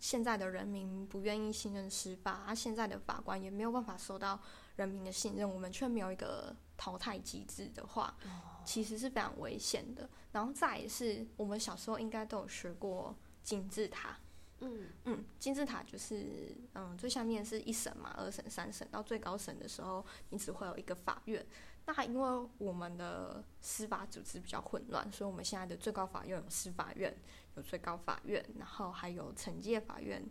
[0.04, 4.42] 现在的人民不愿意信任司法，而现在的法官也没有办法受到
[4.76, 8.18] 人民的信任，我们却没有一个淘汰机制的话，
[8.66, 10.10] 其实是非常危险的。
[10.32, 14.18] 然后再是，我们小时候应该都有学过金字塔，
[14.62, 21.46] 嗯嗯，金字塔就是嗯最下面是一审嘛，二审、三审，到最高审的时候，你只会有一个法院。
[21.86, 27.16] 那因为我们的司法组织比较混乱，所以我们现在的最高法院有司法院。
[27.58, 30.26] 有最高法院，然后还有惩戒法院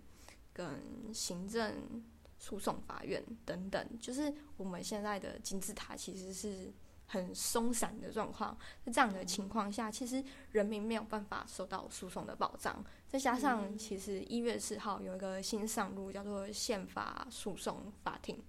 [0.54, 2.02] 跟行政
[2.38, 6.72] 诉讼法院等等，就是我们现在的金字塔其实是
[7.06, 8.56] 很松散的状况。
[8.82, 12.82] 在这样的情况下，其实人民没有办法受到诉讼的保障。
[13.06, 18.42] 再加上，其实一月四号有一个新上路，叫做宪法诉讼法庭。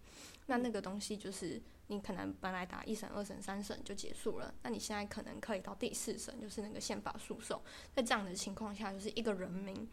[0.46, 1.62] 那那个东西就是。
[1.88, 7.62] 你可能本来打一审、二审、三审就结束了，那你现在可能可以到第四审，就是那个宪法诉讼。
[7.94, 9.86] 在这样的情况下，就是一个人民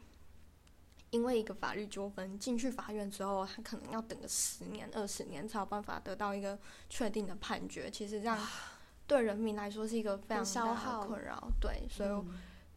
[1.11, 6.57] 因为一个法律纠纷进去法院之后，他可能要等个十年、二十年才有办法得到一个
[6.89, 7.91] 确定的判决。
[7.91, 8.39] 其实这样
[9.09, 11.51] 对人民来说是一个非常大的困扰。
[11.61, 12.25] 对，所以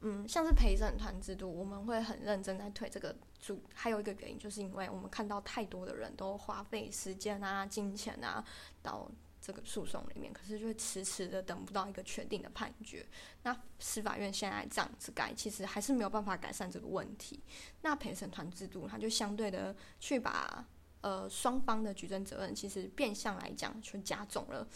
[0.02, 8.44] 嗯，像是陪审团制度，我们会很认真在推这个主还有一个原因，就是因为我们看到太多的人都花费时间啊、金钱啊
[8.82, 9.10] 到
[9.40, 13.06] 这个诉讼里面，可是就会迟迟的等不到一个确定的判决。
[13.44, 17.44] 那司法院现在这样子改，其实还是没有办法改善这个问题。
[17.82, 20.68] 那陪审团制度，它就相对的去把
[21.02, 24.68] 呃双方的举证责任，其实变相来讲就加重了。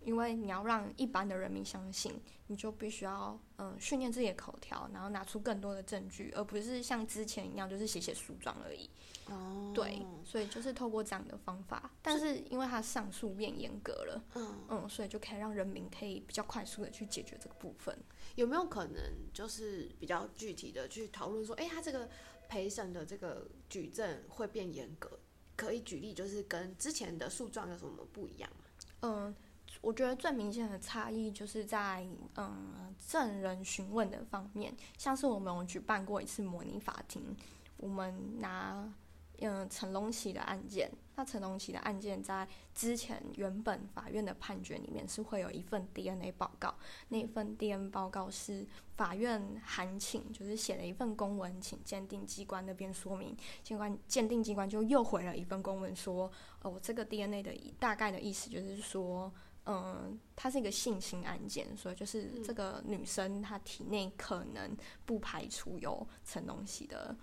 [0.00, 2.12] 因为你要让一般的人民相信，
[2.46, 8.88] 你就必须要嗯训练自己的口条，然后拿出更多的证据，而不是像之前一样就是写写诉状而已。
[9.26, 17.96] 哦，对，所以就是透过这样的方法，但是因为它上诉变严格了，嗯嗯，所以就可以让人民可以比较快速的去解决这个部分。
[18.36, 19.02] 有没有可能
[19.34, 22.08] 就是比较具体的去讨论说，哎、他这个
[22.48, 25.18] 陪审的这个举证会变严格？
[25.56, 28.64] 可以举例，就是跟之前的诉状有什么不一样吗？
[29.02, 29.34] 嗯，
[29.80, 37.36] 我觉得最明显的差异就是在嗯证人询问的方面，像是我们有举办过一次模拟法庭，
[37.76, 38.92] 我们拿
[39.40, 46.74] 嗯陈龙喜的案件，那陈龙喜的案件在之前原本法院的判决里面是会有一份 DNA 报告，
[47.08, 56.30] 那份 DNA 报告是法院函请，就是写了一份公文，请鉴定机关那边说明，机关鉴定机关就又回了一份公文说，
[56.62, 59.32] 哦，这个 DNA 的大概的意思就是说。
[59.70, 67.14] 嗯，它是一个性侵案件，所以就是这个女生她体内可能不排除有陈龙喜的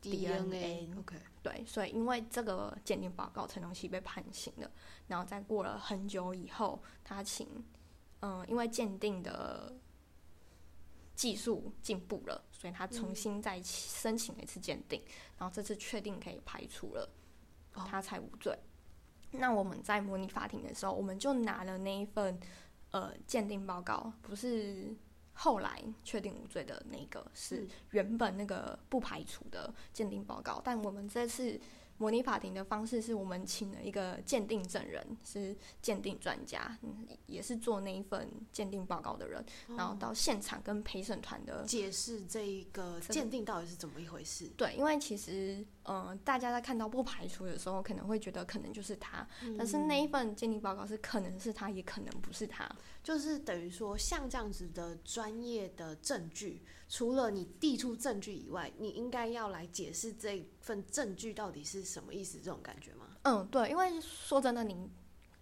[0.00, 4.70] DNA OK，对，所以因为这个鉴定报告，陈龙喜被判刑了，
[5.06, 7.46] 然后在过了很久以后，他请，
[8.20, 9.70] 嗯，因为鉴定的
[11.14, 14.98] 技术进步了，所以他重新再申请了一次鉴定，
[15.36, 17.06] 然后这次确定可以排除了，
[17.74, 17.86] 哦。
[17.86, 18.58] 他才无罪。
[19.32, 22.38] 那我们在模拟法庭的时候，我们就拿了那一份
[22.90, 24.94] 呃鉴定报告，不是
[25.32, 30.60] 后来确定无罪的那个，是嗯原本那个不排除的鉴定报告。
[30.62, 31.58] 但我们这次
[31.98, 44.50] 模拟法庭的方式是我们请了一个鉴定证人，是鉴定专家，嗯，也是做那一份鉴定报告的人，然后到现场跟陪审团的解释这一个这个鉴定到底是怎么一回事？
[44.56, 49.26] 对，因为其实，嗯、大家在看到不排除的时候，可能会觉得可能就是他，
[49.58, 52.70] 但是那一份鉴定报告是可能是他，也可能不是他。
[53.02, 63.06] 就是等于说，像这样子的专业的证据，除了你递出证据以外，你应该要来解释这份证据到底是什么意思，这种感觉吗？
[63.22, 64.88] 嗯，对，因为说真的，你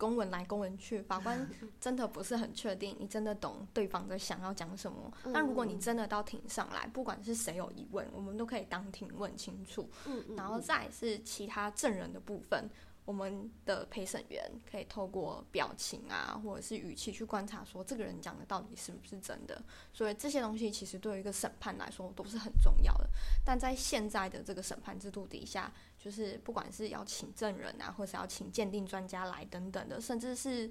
[0.00, 1.46] 公文来公文去，法官
[1.78, 5.12] 真的不是很确定你真的懂对方在想要讲什么。
[5.34, 9.86] 但如果你真的到庭上来，不管是谁有疑问，我们都可以当庭问清楚。
[10.06, 12.66] 嗯嗯然后再是其他证人的部分，
[13.04, 19.62] 我们的陪审员可以透过表情啊，或者是语气去观察，说这个人讲的到底是不是真的。
[19.92, 23.06] 所以这些东西其实对于一个审判来说都是很重要的。
[23.44, 30.68] 但在现在的这个审判制度底下，就是不管是要请证人啊，或是要请鉴定专家来等等的，甚至是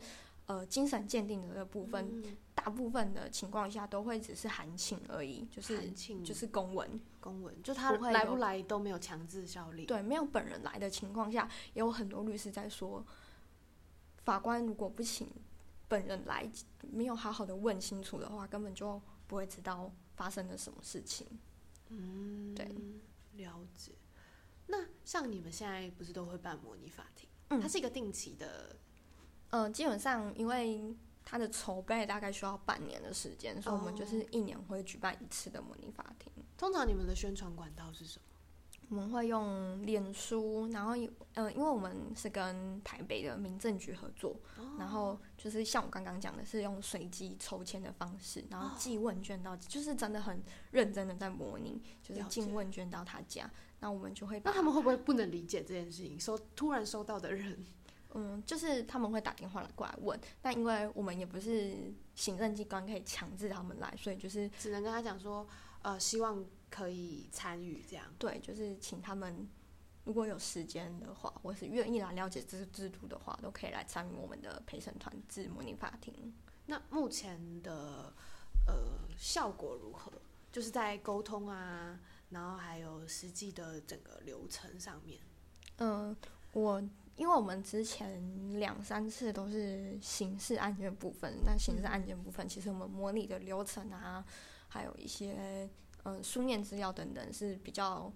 [0.48, 7.00] 呃精神鉴定的这个部分，嗯大部分的情况下都会只是函请而已，就是函请就是公文。
[7.22, 9.86] 公文，就他来不来都没有强制效力。
[9.86, 13.06] 对，没有本人来的情况下，也有很多律师在说，
[14.24, 15.30] 法官如果不请
[15.88, 16.50] 本人来，
[16.82, 21.28] 没有好好的问清楚的话，根本就不会知道发生了什么事情。
[21.90, 22.66] 嗯，对，
[23.34, 23.92] 了解。
[24.70, 27.28] 那像你们现在不是都会办模拟法庭？
[27.50, 28.76] 嗯它是一个定期的，
[29.50, 36.32] 嗯、基本上因为它的筹备大概需要半年的时间，所以我们就是一年会举办一次的模拟法庭。
[36.58, 38.26] 通常你们的宣传管道是什么？
[38.90, 44.36] 我们会用脸书，然后有呃，因为我们是跟台北的民政局合作，
[44.80, 53.48] 然后就是像我刚刚讲的，是用随机抽签的方式，然后寄问卷到，就是真的很认真的在模拟，就是进问卷到他家，
[53.80, 56.20] 那我们就会把那他们会不会不能理解这件事情？
[56.20, 57.66] 收突然收到的人，
[58.14, 65.48] 嗯，就是他们会打电话来过来问，但因为我们也不是行政机关可以强制他们来，所以就是只能跟他讲说，
[65.82, 68.06] 呃，希望可以参与这样。
[68.18, 69.48] 对，就是请他们
[70.04, 76.34] 如果有时间的话，或是愿意来了解这个制度的话，都可以来参与我们的陪审团制模拟法庭。
[76.66, 78.14] 那目前的
[78.68, 78.76] 呃
[79.18, 80.12] 效果如何？
[80.52, 85.20] 就是在沟通啊，然后还有实际的整个流程上面。
[85.78, 86.16] 嗯，
[86.54, 86.82] 我
[87.16, 94.26] 因为我们之前两三次都是刑事案件部分，那刑事案件部分其实我们模拟的流程啊，
[94.68, 95.70] 还有一些
[96.04, 98.12] 嗯书面资料等等是比较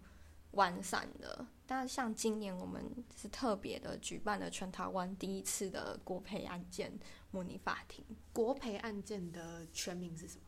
[0.52, 1.46] 完善的。
[1.66, 2.84] 但像今年我们
[3.16, 6.92] 是特别的举办了全台湾第一次的国赔案件
[7.32, 8.06] 模拟法庭。
[8.32, 10.44] 国赔案件的全名是什么？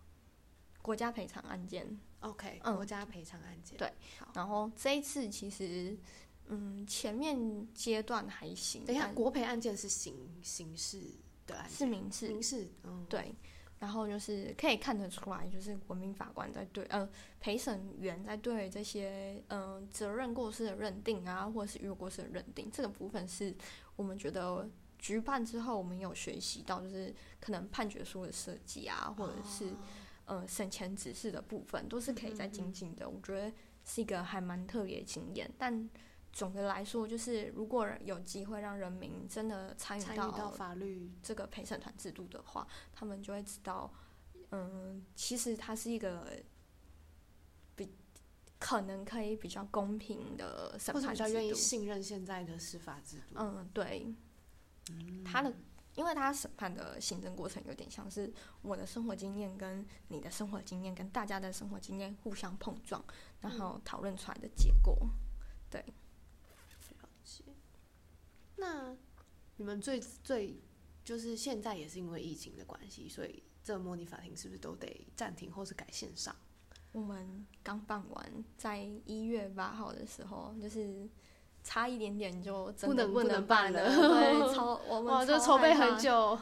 [0.86, 2.00] 国家赔偿案件。
[2.20, 2.76] OK，、嗯。
[2.76, 3.76] 国家赔偿案件。
[3.76, 3.92] 对，
[4.36, 5.98] 然后这一次其实，
[6.46, 11.02] 嗯，前面阶段还行，等一下，但国赔案件是刑刑事
[11.48, 13.34] 的案件，是民事，民事，嗯，对。
[13.80, 17.10] 然后就是可以看得出来，就是国民法官在对呃
[17.40, 23.54] 陪审员在对这些嗯、呃责任过失的认定啊，或者是逾越过失的认定，这个部分是
[23.96, 29.78] 我们觉得举办之后我们有学习到，就是可能判决书的设计啊，或者是、哦
[30.26, 33.10] 呃省钱指示的部分，都是可以再精进的。
[33.10, 33.52] 我觉得
[33.84, 35.90] 是一个还蛮特别的经验，但。
[36.36, 43.90] 总的来说，就是如果有机会让人民真的参与到法律，这个陪审团制度的话，他们就会知道，
[44.52, 46.30] 嗯，其实它是一个
[47.74, 47.90] 比
[48.60, 51.54] 可能可以比较公平的审或者判制比较愿意。
[51.54, 53.36] 信任现在的司法制度。
[53.38, 54.14] 嗯，对，
[55.24, 55.54] 他的。
[55.96, 58.32] 因为他审判的行政过程有点像是
[58.62, 63.04] 我的生活经验跟你的生活经验跟大家的生活经验互相碰撞，
[63.42, 65.10] 然后讨论出来的结果。
[65.70, 65.82] 对。
[65.82, 67.44] 了解
[68.58, 68.96] 那
[69.58, 70.62] 你们最最
[71.04, 76.36] 就是现在也是因为疫情的关系，所以这模拟法庭是不是都得暂停或是改线上？
[76.92, 81.10] 我们刚办完，在一月八号的时候，就是
[81.66, 85.74] 差一点点就真的不不能不能办办了对， 超我们哇，这筹备。
[85.74, 86.40] 很久。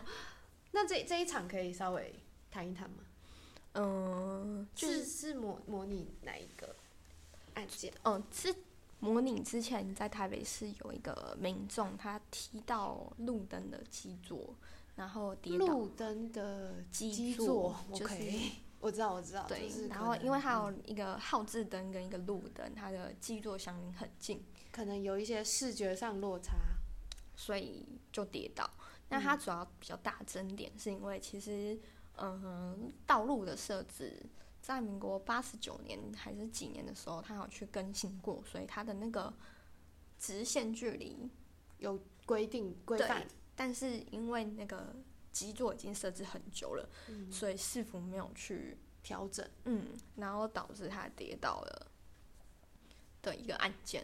[0.74, 2.14] 那这这一场可以稍微
[2.52, 2.98] 谈一谈吗？
[3.76, 6.76] 嗯，就是是模模拟哪一个
[7.54, 7.92] 案件？
[8.04, 8.54] 嗯，是
[9.00, 14.54] 模拟之前在台北市有一个民众，他踢到路灯的基座，
[14.96, 15.66] 然后跌倒。
[15.68, 18.52] 路灯的基基座座就是，OK，
[18.82, 24.44] 我知道我知道，对就是，然后因为它嗯有一个号志灯跟一个路灯，它的基座相邻很近，
[24.74, 26.56] 可能有一些视觉上落差，
[27.36, 28.68] 所以就跌倒。
[29.10, 31.80] 那它主要比较大争点，是因为其实，
[32.18, 34.26] 嗯，道路的设置
[34.60, 39.32] 在民国八十九年还是几年的时候，它有去更新过，所以它的那个
[40.18, 41.30] 直线距离，
[41.78, 44.96] 有规定规对范，但是因为那个
[45.32, 49.48] 基座已经设置很久了，嗯所以市府没有去，调整。
[49.66, 51.92] 嗯，然后导致它跌倒了
[53.22, 54.04] 的一个案件。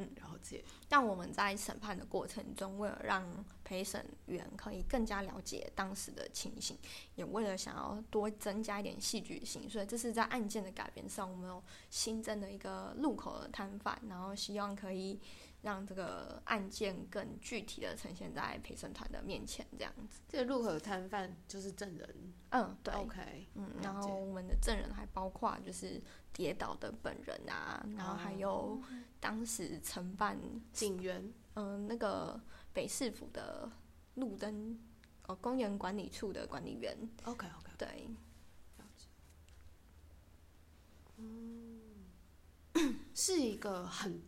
[0.00, 0.10] 嗯。
[0.16, 3.22] 了解，但我们在审判的过程中，为了让
[3.62, 6.78] 陪审员可以更加了解当时的情形，
[7.14, 15.20] 也为了想要多增加一点戏剧性，所以这是在案件的改编上，我们有新增的一个路口的摊贩，然后希望可以
[15.62, 20.20] 让这个案件更具体的呈现在陪审团的面前，这样子。
[20.28, 22.94] 这个路口摊贩就是证人嗯，对。
[22.94, 26.02] ，OK，嗯，然后我们的证人还包括就是
[26.32, 28.80] 跌倒的本人啊，然后还有
[29.20, 30.38] 当时承办
[30.72, 32.40] 警员嗯，那个
[32.72, 33.70] 北市府的
[34.14, 34.78] 路灯
[35.26, 38.08] 哦，公园管理处的管理员，，OK OK，对，
[41.18, 41.80] 嗯。
[43.12, 44.22] 是一个很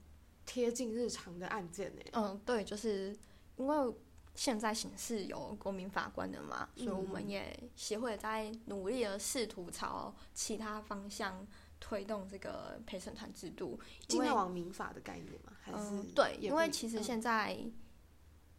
[0.52, 2.02] 贴近日常的案件呢。
[2.12, 3.16] 嗯，对，就是
[3.56, 3.94] 因为
[4.34, 11.46] 现在刑事有国民法官的嘛，所以我们嗯也协会在努力的试图朝其他方向
[11.80, 15.54] 推动这个陪审团制度，尽量往民法的概念嘛？
[15.62, 17.58] 还是嗯，对，因为其实现在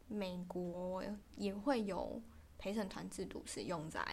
[0.07, 1.03] 美国
[1.37, 2.19] 也会有
[2.57, 4.03] 陪审团制度是用在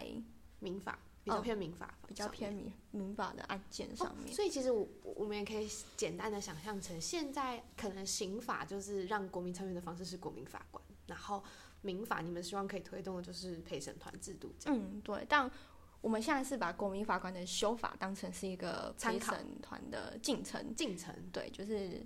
[0.59, 4.35] 民法比较嗯偏民法，比较偏民民法的案件上面。
[4.35, 11.43] 所以其实我我们也可以简单的想象成，现在可能刑法就是让国民参与的方式是国民法官，然后
[11.83, 14.79] 民法你们希望可以推动的就是陪审团制度这样。
[14.81, 15.51] 嗯，对，但
[16.01, 22.03] 我们现在是把国民法官的修法当成是一个陪审团的进程，进程对，就是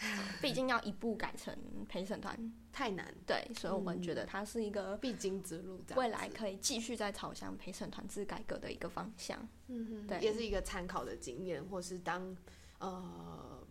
[0.40, 1.52] 毕竟要一步改成
[1.88, 5.98] 陪审团，太难，对，所以我们觉得它是一个必经之路这样子。
[5.98, 9.36] 未来可以继续在朝向陪审团制改革的一个方向。
[9.66, 12.36] 嗯哼，对也是一个参考的经验，或是当
[12.78, 13.66] 呃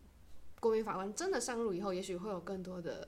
[0.60, 3.08] 国民法官真的上路以后，也许会有更多的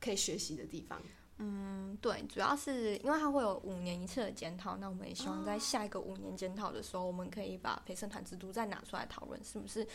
[0.00, 1.00] 可以学习的地方。
[1.40, 9.86] 嗯，对，主要是因为它会有五年一次的检讨，那我们也希望在下一个五年检讨的时候，我们可以把陪审团制度再拿出来讨论，是不是？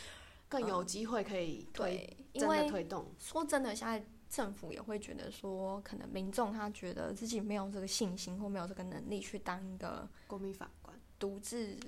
[0.60, 3.06] 更有机会可以推、真的为推动。
[3.18, 11.78] 说真的，现在政府也会觉得说，可能民众他觉得自己没有这个信心或没有这个能力去当一个国民法官，独自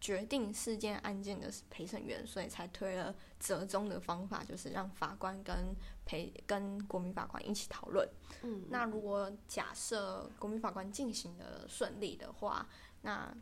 [0.00, 5.74] 决定事件案件的陪审员，所以才推了折中的方法，就是让法官跟
[6.06, 8.08] 陪跟国民法官一起讨论。
[8.42, 12.66] 嗯，那如果假设国民法官进行的顺利的话，
[13.02, 13.34] 那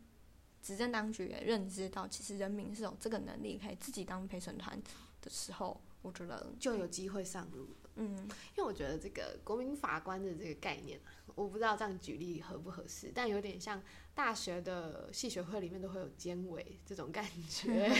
[0.69, 4.79] 执政当局也认知到，其实人民是有这个能力可以自己当陪审团
[5.19, 7.89] 的时候，我觉得就有机会上路了。
[7.95, 8.15] 嗯，
[8.55, 13.81] 因为我觉得这个国民法官的这个概念啊，我不知道这样举例合不合适，但有点像
[14.13, 17.91] 大学的系学会里面都会有监委这种感觉。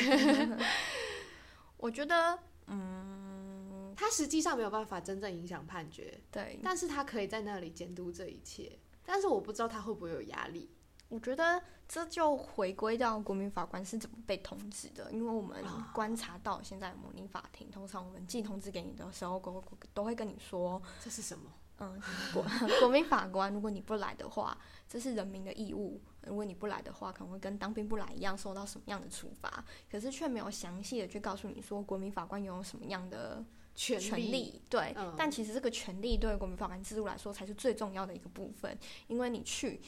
[1.76, 8.78] 我觉得，嗯，他实际上没有办法真正影响判决，对，但是他可以在那里监督这一切。
[9.04, 10.70] 但是我不知道他会不会有压力。
[11.10, 21.52] 我觉得这就回归到国民法官是怎么被通知的，因为我们观察到现在模拟法庭，通常我们寄通知给你的时候，都都会跟你说这是什么？
[21.80, 22.00] 嗯，
[22.34, 22.46] 国
[22.80, 24.56] 国民法官，如果你不来的话，
[24.88, 26.00] 这是人民的义务。
[26.28, 29.64] 如果你不来的话，可能会跟当兵不来一样，受到什么样的处罚？
[29.90, 33.44] 可是却没有详细的去告诉你说，国民法官拥有什么样的
[33.74, 34.62] 权利？
[34.70, 39.82] 对，但其实这个权利对国民法官制度来说才是最重要的一个部分，因为你去。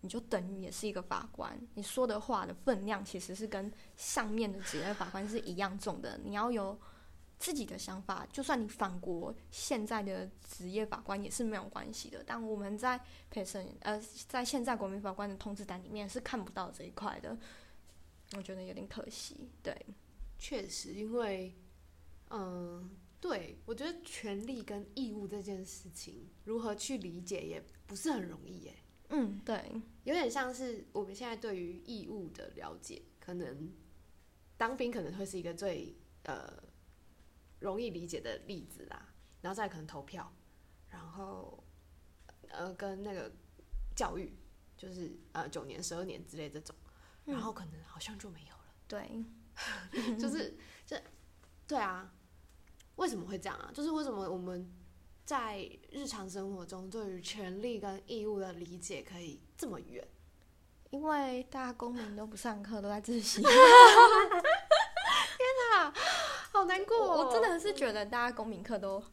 [0.00, 6.18] 你就等于也是一个法官，你说的话的分量其实是跟上面的职业法官是一样重的。
[6.22, 6.78] 你要有
[7.38, 12.22] 自己的想法，就算你反驳现在的职业法官也是没有关系的。
[12.24, 17.36] 但我们在陪审呃，在现在国民法官的通知单里面是看不到这一块的，
[18.36, 19.50] 我觉得有点可惜。
[19.62, 19.86] 对，
[20.38, 21.54] 确实，因为
[22.30, 22.88] 嗯，
[23.20, 28.74] 对我觉得权利跟义务这件事情如何去理解也不是很容易耶。
[29.10, 33.72] 嗯，对，有点像是我们现在对于义务的了解，可能
[34.56, 36.62] 当兵可能会是一个最呃
[37.60, 40.30] 容易理解的例子啦，然后再可能投票，
[40.90, 41.64] 然后
[42.48, 43.32] 呃跟那个
[43.96, 44.36] 教育，
[44.76, 46.76] 就是呃九年、十二年之类这种，
[47.24, 48.74] 然后可能好像就没有了。
[48.86, 49.24] 对，
[50.20, 50.54] 就是
[50.84, 51.02] 这，
[51.66, 52.14] 对啊，
[52.96, 53.70] 为什么会这样啊？
[53.72, 54.70] 就是为什么我们？
[55.28, 60.02] 在日常生活中，对于权利跟义务的理解可以这么远，
[60.88, 63.42] 因为大家公民都不上课，都在自习。
[63.44, 63.52] 天
[65.70, 65.92] 哪，
[66.50, 67.26] 好难过！
[67.26, 69.04] 我真的是觉得大家公民课都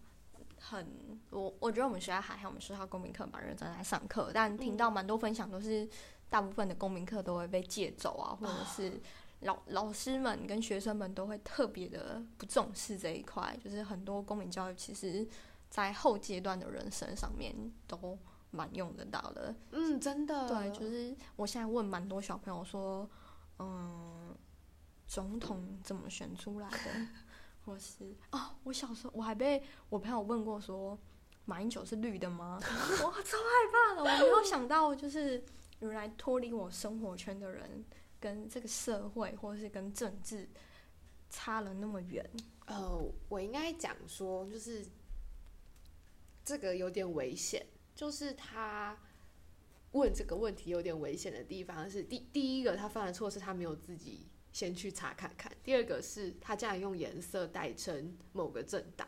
[0.57, 1.19] 很……
[1.31, 5.85] 我我觉得我们学校还好，我们学校公民课蛮认真在上课，但听到蛮多分享都是
[6.29, 9.01] 大部分的公民课都会被借走啊， 或者是
[9.41, 15.27] 老老师们跟学生们都会特别的不重视这一块，就是很多公民教育其实。
[15.75, 17.53] 在后阶段的人生上面
[17.85, 18.17] 都
[18.49, 23.09] 蛮用得到的，嗯，真的，对，就是我现在问蛮多小朋友说，
[23.59, 24.33] 嗯，
[25.05, 27.07] 总统怎么选出来的，
[27.65, 30.97] 或是哦，我小时候我还被我朋友问过说，
[31.43, 32.57] 马英九是绿的吗？
[32.63, 35.43] 我超害怕的，我没有想到就是
[35.79, 37.83] 原来脱离我生活圈的人
[38.21, 40.47] 跟这个社会或者是跟政治
[41.29, 42.25] 差了那么远。
[42.67, 42.97] 呃，
[43.27, 44.87] 我应该讲说就是。
[46.45, 47.65] 这个有点危险，
[47.95, 48.97] 就是他
[49.91, 59.07] 问这个问题有点危险的地方是第第一个他犯的错是他没有自己先去查看看，第二个是他竟然用颜色代称某个政党，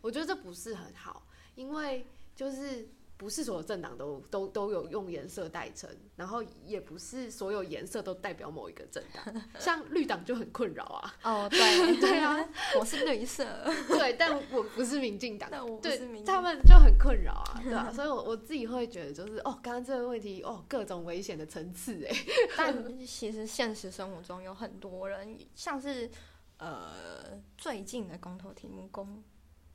[0.00, 2.88] 我觉得这不是很好，因为就是。
[3.20, 11.14] 不是所有政党都都都有用颜色代称，然后也不是所有颜色都代表某一个政党， 像绿党就很困扰啊。
[11.22, 11.60] 哦，对
[12.00, 12.42] 对啊，
[12.78, 13.44] 我是绿色，
[13.88, 15.50] 对，但我不是民进党，
[15.82, 22.16] 对，他们就很困扰啊，对啊， 所以我我自己会觉得就是，哦，刚刚这个问题，哦，各种危险的层次，哎，
[22.56, 26.10] 但其实现实生活中有很多人，像是
[26.56, 29.22] 呃最近的公投题目公。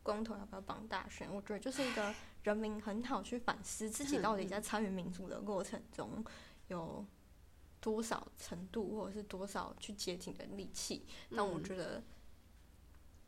[0.02, 1.28] 公投要不要绑大选？
[1.34, 2.14] 我觉得就是一个
[2.46, 6.24] 人民很好去反思自己到底在参与民主的过程中
[6.68, 7.04] 有
[7.82, 11.08] 多少程度，或者是多少去接近的力气。
[11.36, 12.04] 但我觉得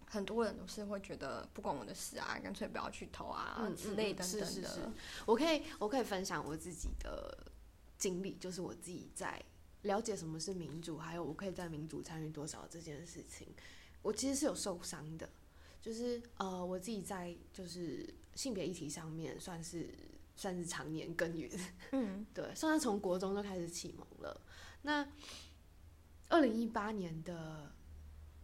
[0.06, 4.92] 很多人都是会觉得不关我的事啊，干脆不要去投啊之类等等的。
[5.26, 7.52] 我可以我可以分享我自己的
[7.98, 9.44] 经历，就是我自己在
[9.82, 13.48] 了解什么是民主，还有我可以在民主参与多少这件事情，
[14.04, 15.28] 我其实是有受伤的。
[15.80, 19.90] 就是呃，我自己在就是性别议题上面算是
[20.36, 21.52] 算是常年耕耘，
[21.92, 24.40] 嗯，对，算是从国中就开始启蒙了。
[24.84, 25.06] 那
[26.30, 27.74] 二零一八年的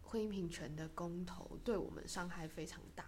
[0.02, 3.06] 婚姻平权的公投对我们伤害非常大。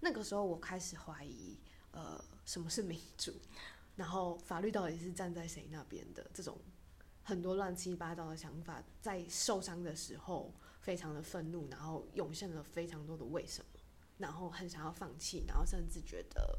[0.00, 1.58] 那个时候我开始怀疑，
[1.92, 3.32] 呃，什么是民主，
[3.96, 6.30] 然后法律到底是站在谁那边的？
[6.34, 6.58] 这种
[7.24, 10.54] 很多乱七八糟的想法，在受伤的时候。
[10.78, 13.75] 非常的愤怒，然后涌现了非常多的为什么，
[14.18, 16.58] 然后很想要放弃，然后甚至觉得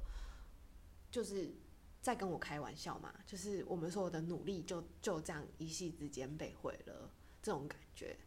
[1.09, 1.53] 就是
[2.01, 8.17] 在跟我开玩笑嘛，就是我们所有的努力就就这样一夕之间被毁了这种感觉。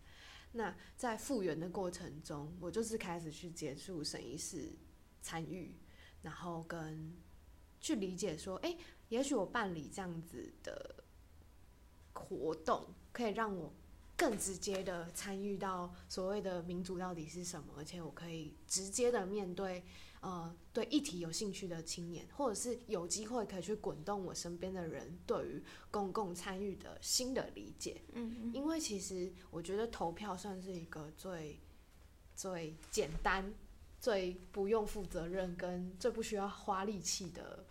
[0.53, 4.73] 那在复原的过程中，我就是开始去接触审议室
[5.23, 5.75] 参与，
[6.23, 7.17] 然后跟
[7.81, 8.77] 去理解说，哎，
[9.09, 11.05] 也许我办理这样子的
[12.13, 13.73] 活动，可以让我。
[14.21, 19.83] 更直接的参与到所谓的民主到底是什么，而且我可以直接的面对，
[20.21, 28.03] 呃，对议题有兴趣的青年，或者是有机会可以去滚动我身边的人对于公共参与的新的理解。
[28.13, 31.59] 嗯因为其实我觉得投票算是一个最
[32.37, 33.55] 最简单、
[33.99, 37.65] 最不用负责任跟最不需要花力气的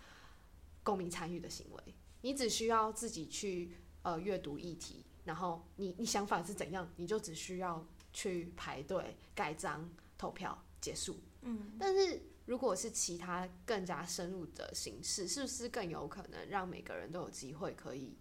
[0.82, 1.94] 公民参与的行为。
[2.22, 3.72] 你只需要自己去
[4.02, 11.20] 呃阅读议题，然后你你想法是怎样，你就只需要去排队盖章投票结束。
[11.42, 18.18] 嗯，但是如果是其他更加深入的形式，是不是更有可能让每个人都有机会可以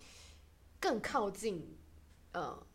[0.79, 1.77] 更靠近
[2.33, 2.67] 呃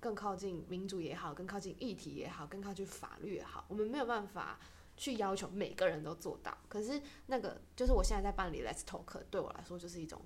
[0.00, 3.64] 更靠近民主也好，更靠近议题也好，更靠近法律也好？
[3.68, 4.58] 我们没有办法
[4.96, 6.56] 去要求每个人都做到。
[6.68, 10.20] 可是那个就是我现在在办理 Let's Talk，对我来说就是一种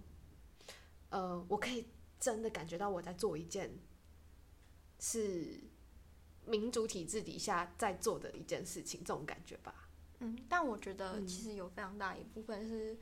[1.10, 1.86] 呃，我可以
[2.20, 3.70] 真的感觉到我在做一件
[4.98, 5.58] 是
[6.44, 9.88] 民主体制底下在做的一件事情，这种感觉吧。
[10.18, 12.98] 嗯，但我觉得嗯其实有非常大一部分是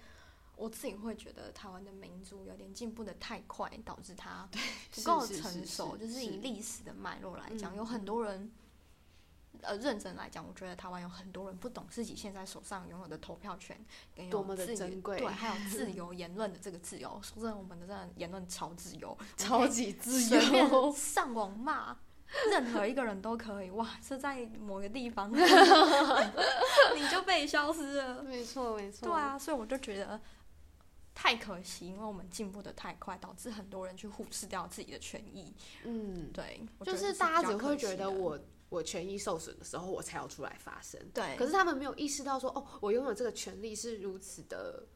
[0.55, 4.49] 我自己会觉得台湾的民主有点进步的太快，导致它
[4.95, 5.99] 不够成熟。
[5.99, 8.51] 是就是以历史的脉络来讲，嗯有很多人。
[9.63, 13.79] 呃，认真来讲，我觉得台湾有很多人不懂自己现在手上拥有的投票权，
[14.15, 17.21] 跟有多么的自由珍贵对，还有 自由言论的这个自由。
[17.23, 21.97] 说真的，我们的这个言论超自由，超级自由， 上网骂
[22.51, 23.71] 任何一个人都可以。
[23.71, 25.33] 哇，这在某个地方
[26.95, 28.23] 你就被消失了。
[28.23, 29.09] 没错没错。
[29.09, 30.21] 对，啊，所以我就觉得
[31.15, 35.55] 太可惜，因为我们进步的太快，导致很多人去忽视掉自己的权益。
[35.85, 38.39] 嗯，对，就是大家只会觉得我
[38.69, 41.01] 我权益受损的时候，我才要出来发声。
[41.15, 44.87] 对，可是他们没有意识到说，哦，我拥有这个权利是如此的，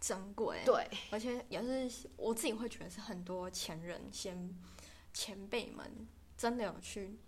[0.00, 4.54] 珍贵，对，而且也是我自己会觉得是很多前人先
[5.12, 7.18] 前辈们真的有去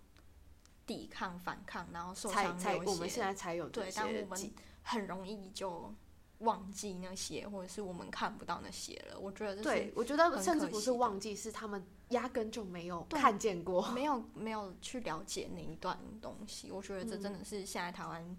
[0.85, 4.53] 抵抗反抗，然后受才才伤流血我们现在才有这对，但我们
[4.83, 5.93] 很容易就
[6.39, 9.19] 忘记那些，或者是我们看不到那些了。
[9.19, 13.89] 我觉得这对，我觉得甚至不是忘记，是他们压根就没有看见过。
[13.91, 16.71] 没有没有去了解那一段东西。
[16.71, 18.37] 我觉得这真嗯的是现在台湾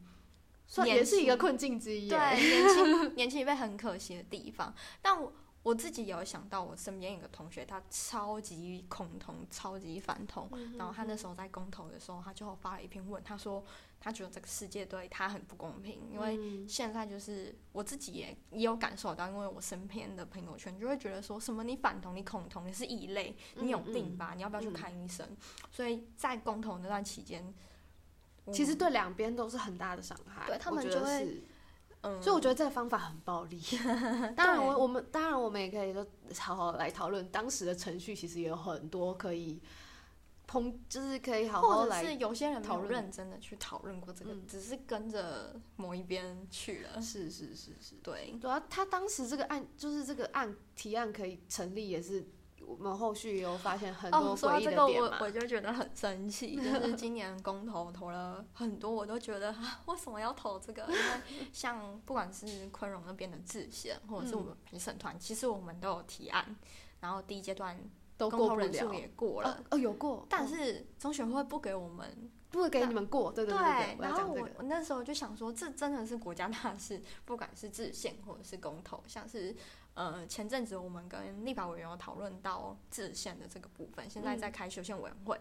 [0.66, 2.09] 算也是一个困境之一。
[2.09, 4.72] 对 年轻 年轻一辈很可惜的地方。
[5.03, 5.32] 但我
[5.64, 10.49] 我自己有想到，我身边有个同学，他超级恐同，超级反同。
[10.53, 13.62] 嗯然后他那时候在公投的时候，他就发了一篇问，他说
[14.01, 24.34] 他觉得这个世界对他很不公平，因为嗯现在就是我自己也也有感受到，因为我身边的朋友圈就会觉得说什么你反同、你恐同、你是异类，你有病吧？
[24.36, 25.26] 你要不要去嗯看医生？
[25.70, 27.53] 所以在公同那段期间，
[28.53, 30.46] 其实对两边都是很大的伤害。
[30.46, 31.42] 对他们就会
[32.03, 33.61] 嗯，所以我觉得这个方法很暴力。
[34.36, 36.07] 当然我，我们当然我们也可以说
[36.38, 39.61] 好好来讨论当时的程序，其实也有很多可以
[40.49, 47.03] 抨，就是可以好好来是有些人讨论真的去讨论过这个，嗯只是跟着某一边去了。
[47.03, 52.26] 是是是是，对，对啊，他当时这个案就是这个案提案可以成立，也是
[52.64, 55.18] 我们后续有发现很多哦，说到这个的点嘛。
[55.20, 60.82] 我我就觉得很生气， 就是今年公投投了很多，我都觉得啊，为什么要投这个？
[60.88, 66.57] 因为 像不管是昆荣那边的制宪，或者是我嗯们评审团，其实我们都有提案，
[67.01, 67.78] 然后第一阶段
[68.19, 74.33] 都过不了也过了，哦哦，有过，但哦是中选会不给我们不会给你们过，对对对然后。
[74.33, 79.55] 我我那时候就想说，这真的是国家大事，不管是制宪或者是公投，像是
[79.95, 85.41] 呃前阵子我们跟立法委员有讨论到制宪的这个部分，现在嗯在开修宪委员会，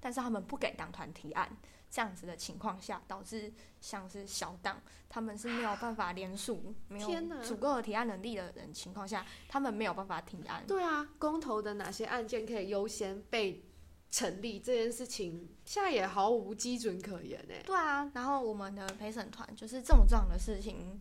[0.00, 1.54] 但是他们不给党团提案，
[1.94, 7.08] 这样子的情况下，导致像是小党他们是没有办法联署，没有
[7.40, 10.64] 足够的提案能力的人情况下，他们没有办法提案。
[10.66, 13.64] 对啊，公投的哪些案件可以优先被
[14.10, 17.62] 成立这件事情，现在也毫无基准可言哎。
[17.64, 21.00] 对啊，然后我们的陪审团就是这么重要的事情，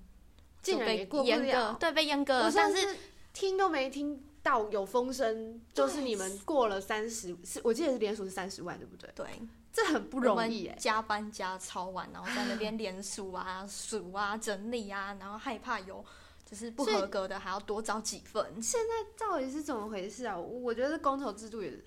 [0.62, 2.96] 竟然也过不阉了割，对，被阉割但是
[3.34, 9.10] 听都没听到有风声，就是你们过了三十，是我记得是联署是三十万，对不对？
[9.16, 9.26] 对，
[9.74, 10.76] 这很不容易哎。
[10.80, 16.06] 加班加超晚，然后在那边连数啊、数啊、整理啊，然后害怕有
[16.46, 18.62] 就是不合格的，还要多找几份。
[18.62, 20.38] 现在到底是怎么回事啊？
[20.38, 21.78] 我我觉得公投制度也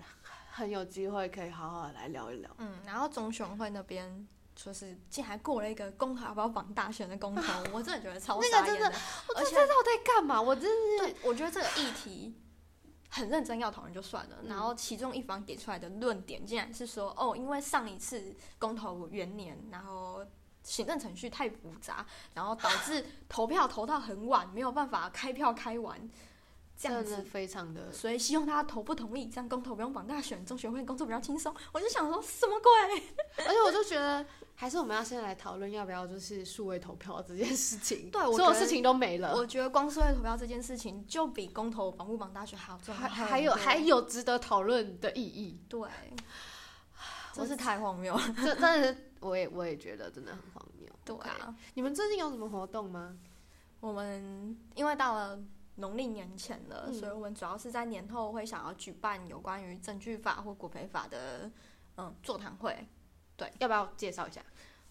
[0.51, 2.51] 很有机会可以好好地来聊一聊。
[2.57, 4.27] 嗯，然后中选会那边。
[4.57, 8.97] 就是竟然过了一个公投要不要绑大选的公投， 我真的觉得超那个真的傻眼的。
[9.27, 10.41] 我这这到底在干嘛？
[10.41, 12.33] 我真是对，我觉得这个议题
[13.17, 20.23] 很认真要讨论就算了，嗯然后其中一方给出来的论点竟然是说，哦，因为上一次公投元年，然后
[20.63, 25.99] 行政程序太复杂，然后导致投票投到很晚，没有办法开票开完。
[26.77, 27.09] 这样子。
[27.09, 31.53] 真的非常的所以希望大家投不同意，这样公投不用绑大选，中学会工作比较轻松。
[31.71, 33.03] 我就想说什么鬼？
[33.45, 34.25] 而且我就觉得，
[34.55, 38.09] 还是我们要先来讨论要不要就是数位投票这件事情。
[38.11, 43.25] 对我所有事情都没了，我觉得光数位投票这件事情，就比公投绑不绑大选还要重要还。
[43.25, 45.59] 还有还有值得讨论的意义。
[45.67, 45.89] 对，
[47.33, 48.21] 真是太荒谬了。
[48.37, 50.87] 这真的是，我也我也觉得真的很荒谬。
[51.05, 51.15] 对
[51.73, 53.15] 你们最近有什么活动吗？
[53.79, 55.39] 我们因为到了
[55.77, 61.49] 农历年前了，嗯所以我们主要是在年后会想要举办有关于证据法或国赔法的
[61.95, 62.87] 嗯座谈会。
[63.35, 64.41] 对要不要介绍一下？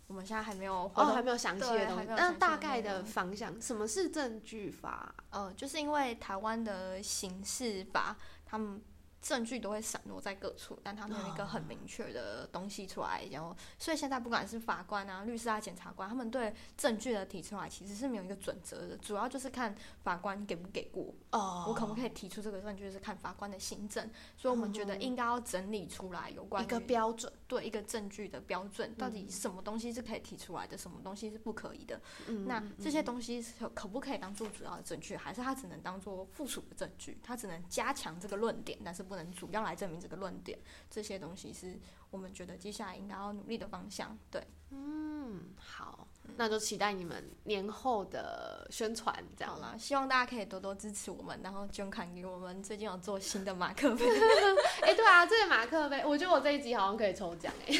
[0.06, 5.12] 我们现在还没有活哦，动还没有详细对的东西，那大概的方向，什么是证据法？
[5.30, 8.80] 呃，就是因为台湾的刑事法，他们
[9.22, 27.32] 证据都会散落在各处，但他们有一个很明确的东西出来，然后所以现在不管是法官啊、律师啊、检察官，他们对证据的提出来其实是没有一个准则的，主要就是看法官给不给过，哦我可不可以提出这个证据是看法官的行政，所以我们觉得应该要整理出来有关一个标准？
[27.48, 32.00] 对一个证据的标准，到底什么东西是可以提出来的，什么东西是不可以的。
[32.26, 37.18] 嗯那这些东西可不可以当做主要的证据，还是它只能当做附属的证据？
[37.22, 40.58] 它只能加强这个论点，但是不能主要来证明这个论点。
[40.90, 41.78] 这些东西是
[42.10, 44.18] 我们觉得接下来应该要努力的方向。
[44.30, 49.60] 对，嗯，好，那就期待你们年后的宣传，这样好。
[49.60, 52.62] 了，希望大家可以多多支持我们，然后捐款给我们。
[52.62, 54.04] 最近有做新的马克杯，
[54.82, 57.72] 哎、对啊，这个马克杯，我觉得我这一集好像可以抽奖哎。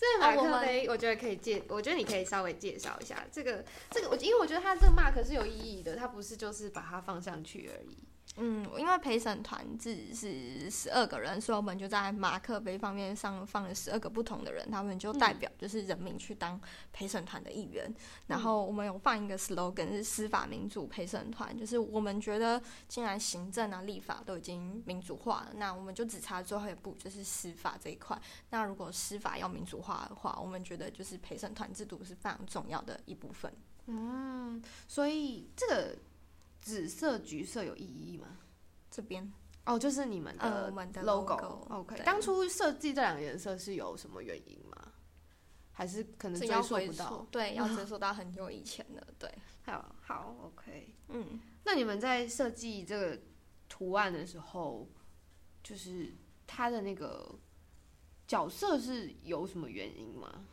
[0.00, 8.07] 这个马克杯，我觉得可以介，我觉得你可以稍微介绍一下这个这个，我因为我觉得它这个 mark 是有意义的，它不是就是把它放上去而已。
[8.40, 16.60] 嗯，因为陪审团制是十二个人，所以我们就在马克杯方面上放了十二个不同的人，他们就代表就是人民去当
[16.92, 17.92] 陪审团的一员。
[18.28, 28.16] 然后我们有放一个 slogan 是司法民主陪审团，就是我们觉得既然行政啊、立法都已经民主化了，那我们就只差最后一步，就是司法这一块。
[28.50, 33.52] 那如果司法要民主化的话，我们觉得就是陪审团制度是非常重要的一部分。
[33.90, 35.96] 嗯，所以这个
[36.68, 38.26] 紫色、橘色有意义吗？
[38.90, 39.32] 这边
[39.64, 41.66] 哦，就是你们呃，的们的 logo。
[41.70, 44.92] OK，对当初设计这两个颜色是有什么原因吗？
[45.72, 49.32] 还是可能追这要回溯不到？，对，要 追溯到很久以前的，对，
[49.64, 50.94] 好好，OK。
[51.08, 51.40] 嗯。
[51.64, 53.18] 那你们在设计这个
[53.66, 54.86] 图案的时候，
[55.62, 56.12] 就是
[56.46, 57.34] 它的那个
[58.26, 60.44] 角色是有什么原因吗？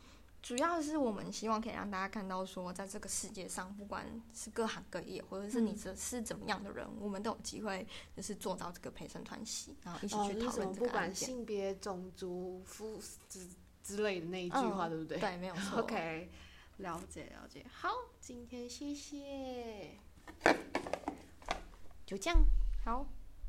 [0.46, 7.84] 主要是我们希望可以让大家看到，说在这个世界上，不管是各行各业，或者是你嗯这是怎么样的人，我们都有机会
[8.16, 11.26] 就是做到这个陪审团席，然后一起哦，去讨就是什么不管论这个。
[11.26, 12.96] 性别、种族、肤
[13.28, 13.48] 之
[13.82, 15.18] 之类的那一句话，嗯对不对？
[15.18, 15.80] 对，没有错。
[15.82, 16.30] OK，
[16.76, 17.66] 了解了解。
[17.72, 17.88] 好，
[18.20, 19.98] 今天谢谢，
[22.06, 22.38] 就这样。
[22.84, 23.04] 好，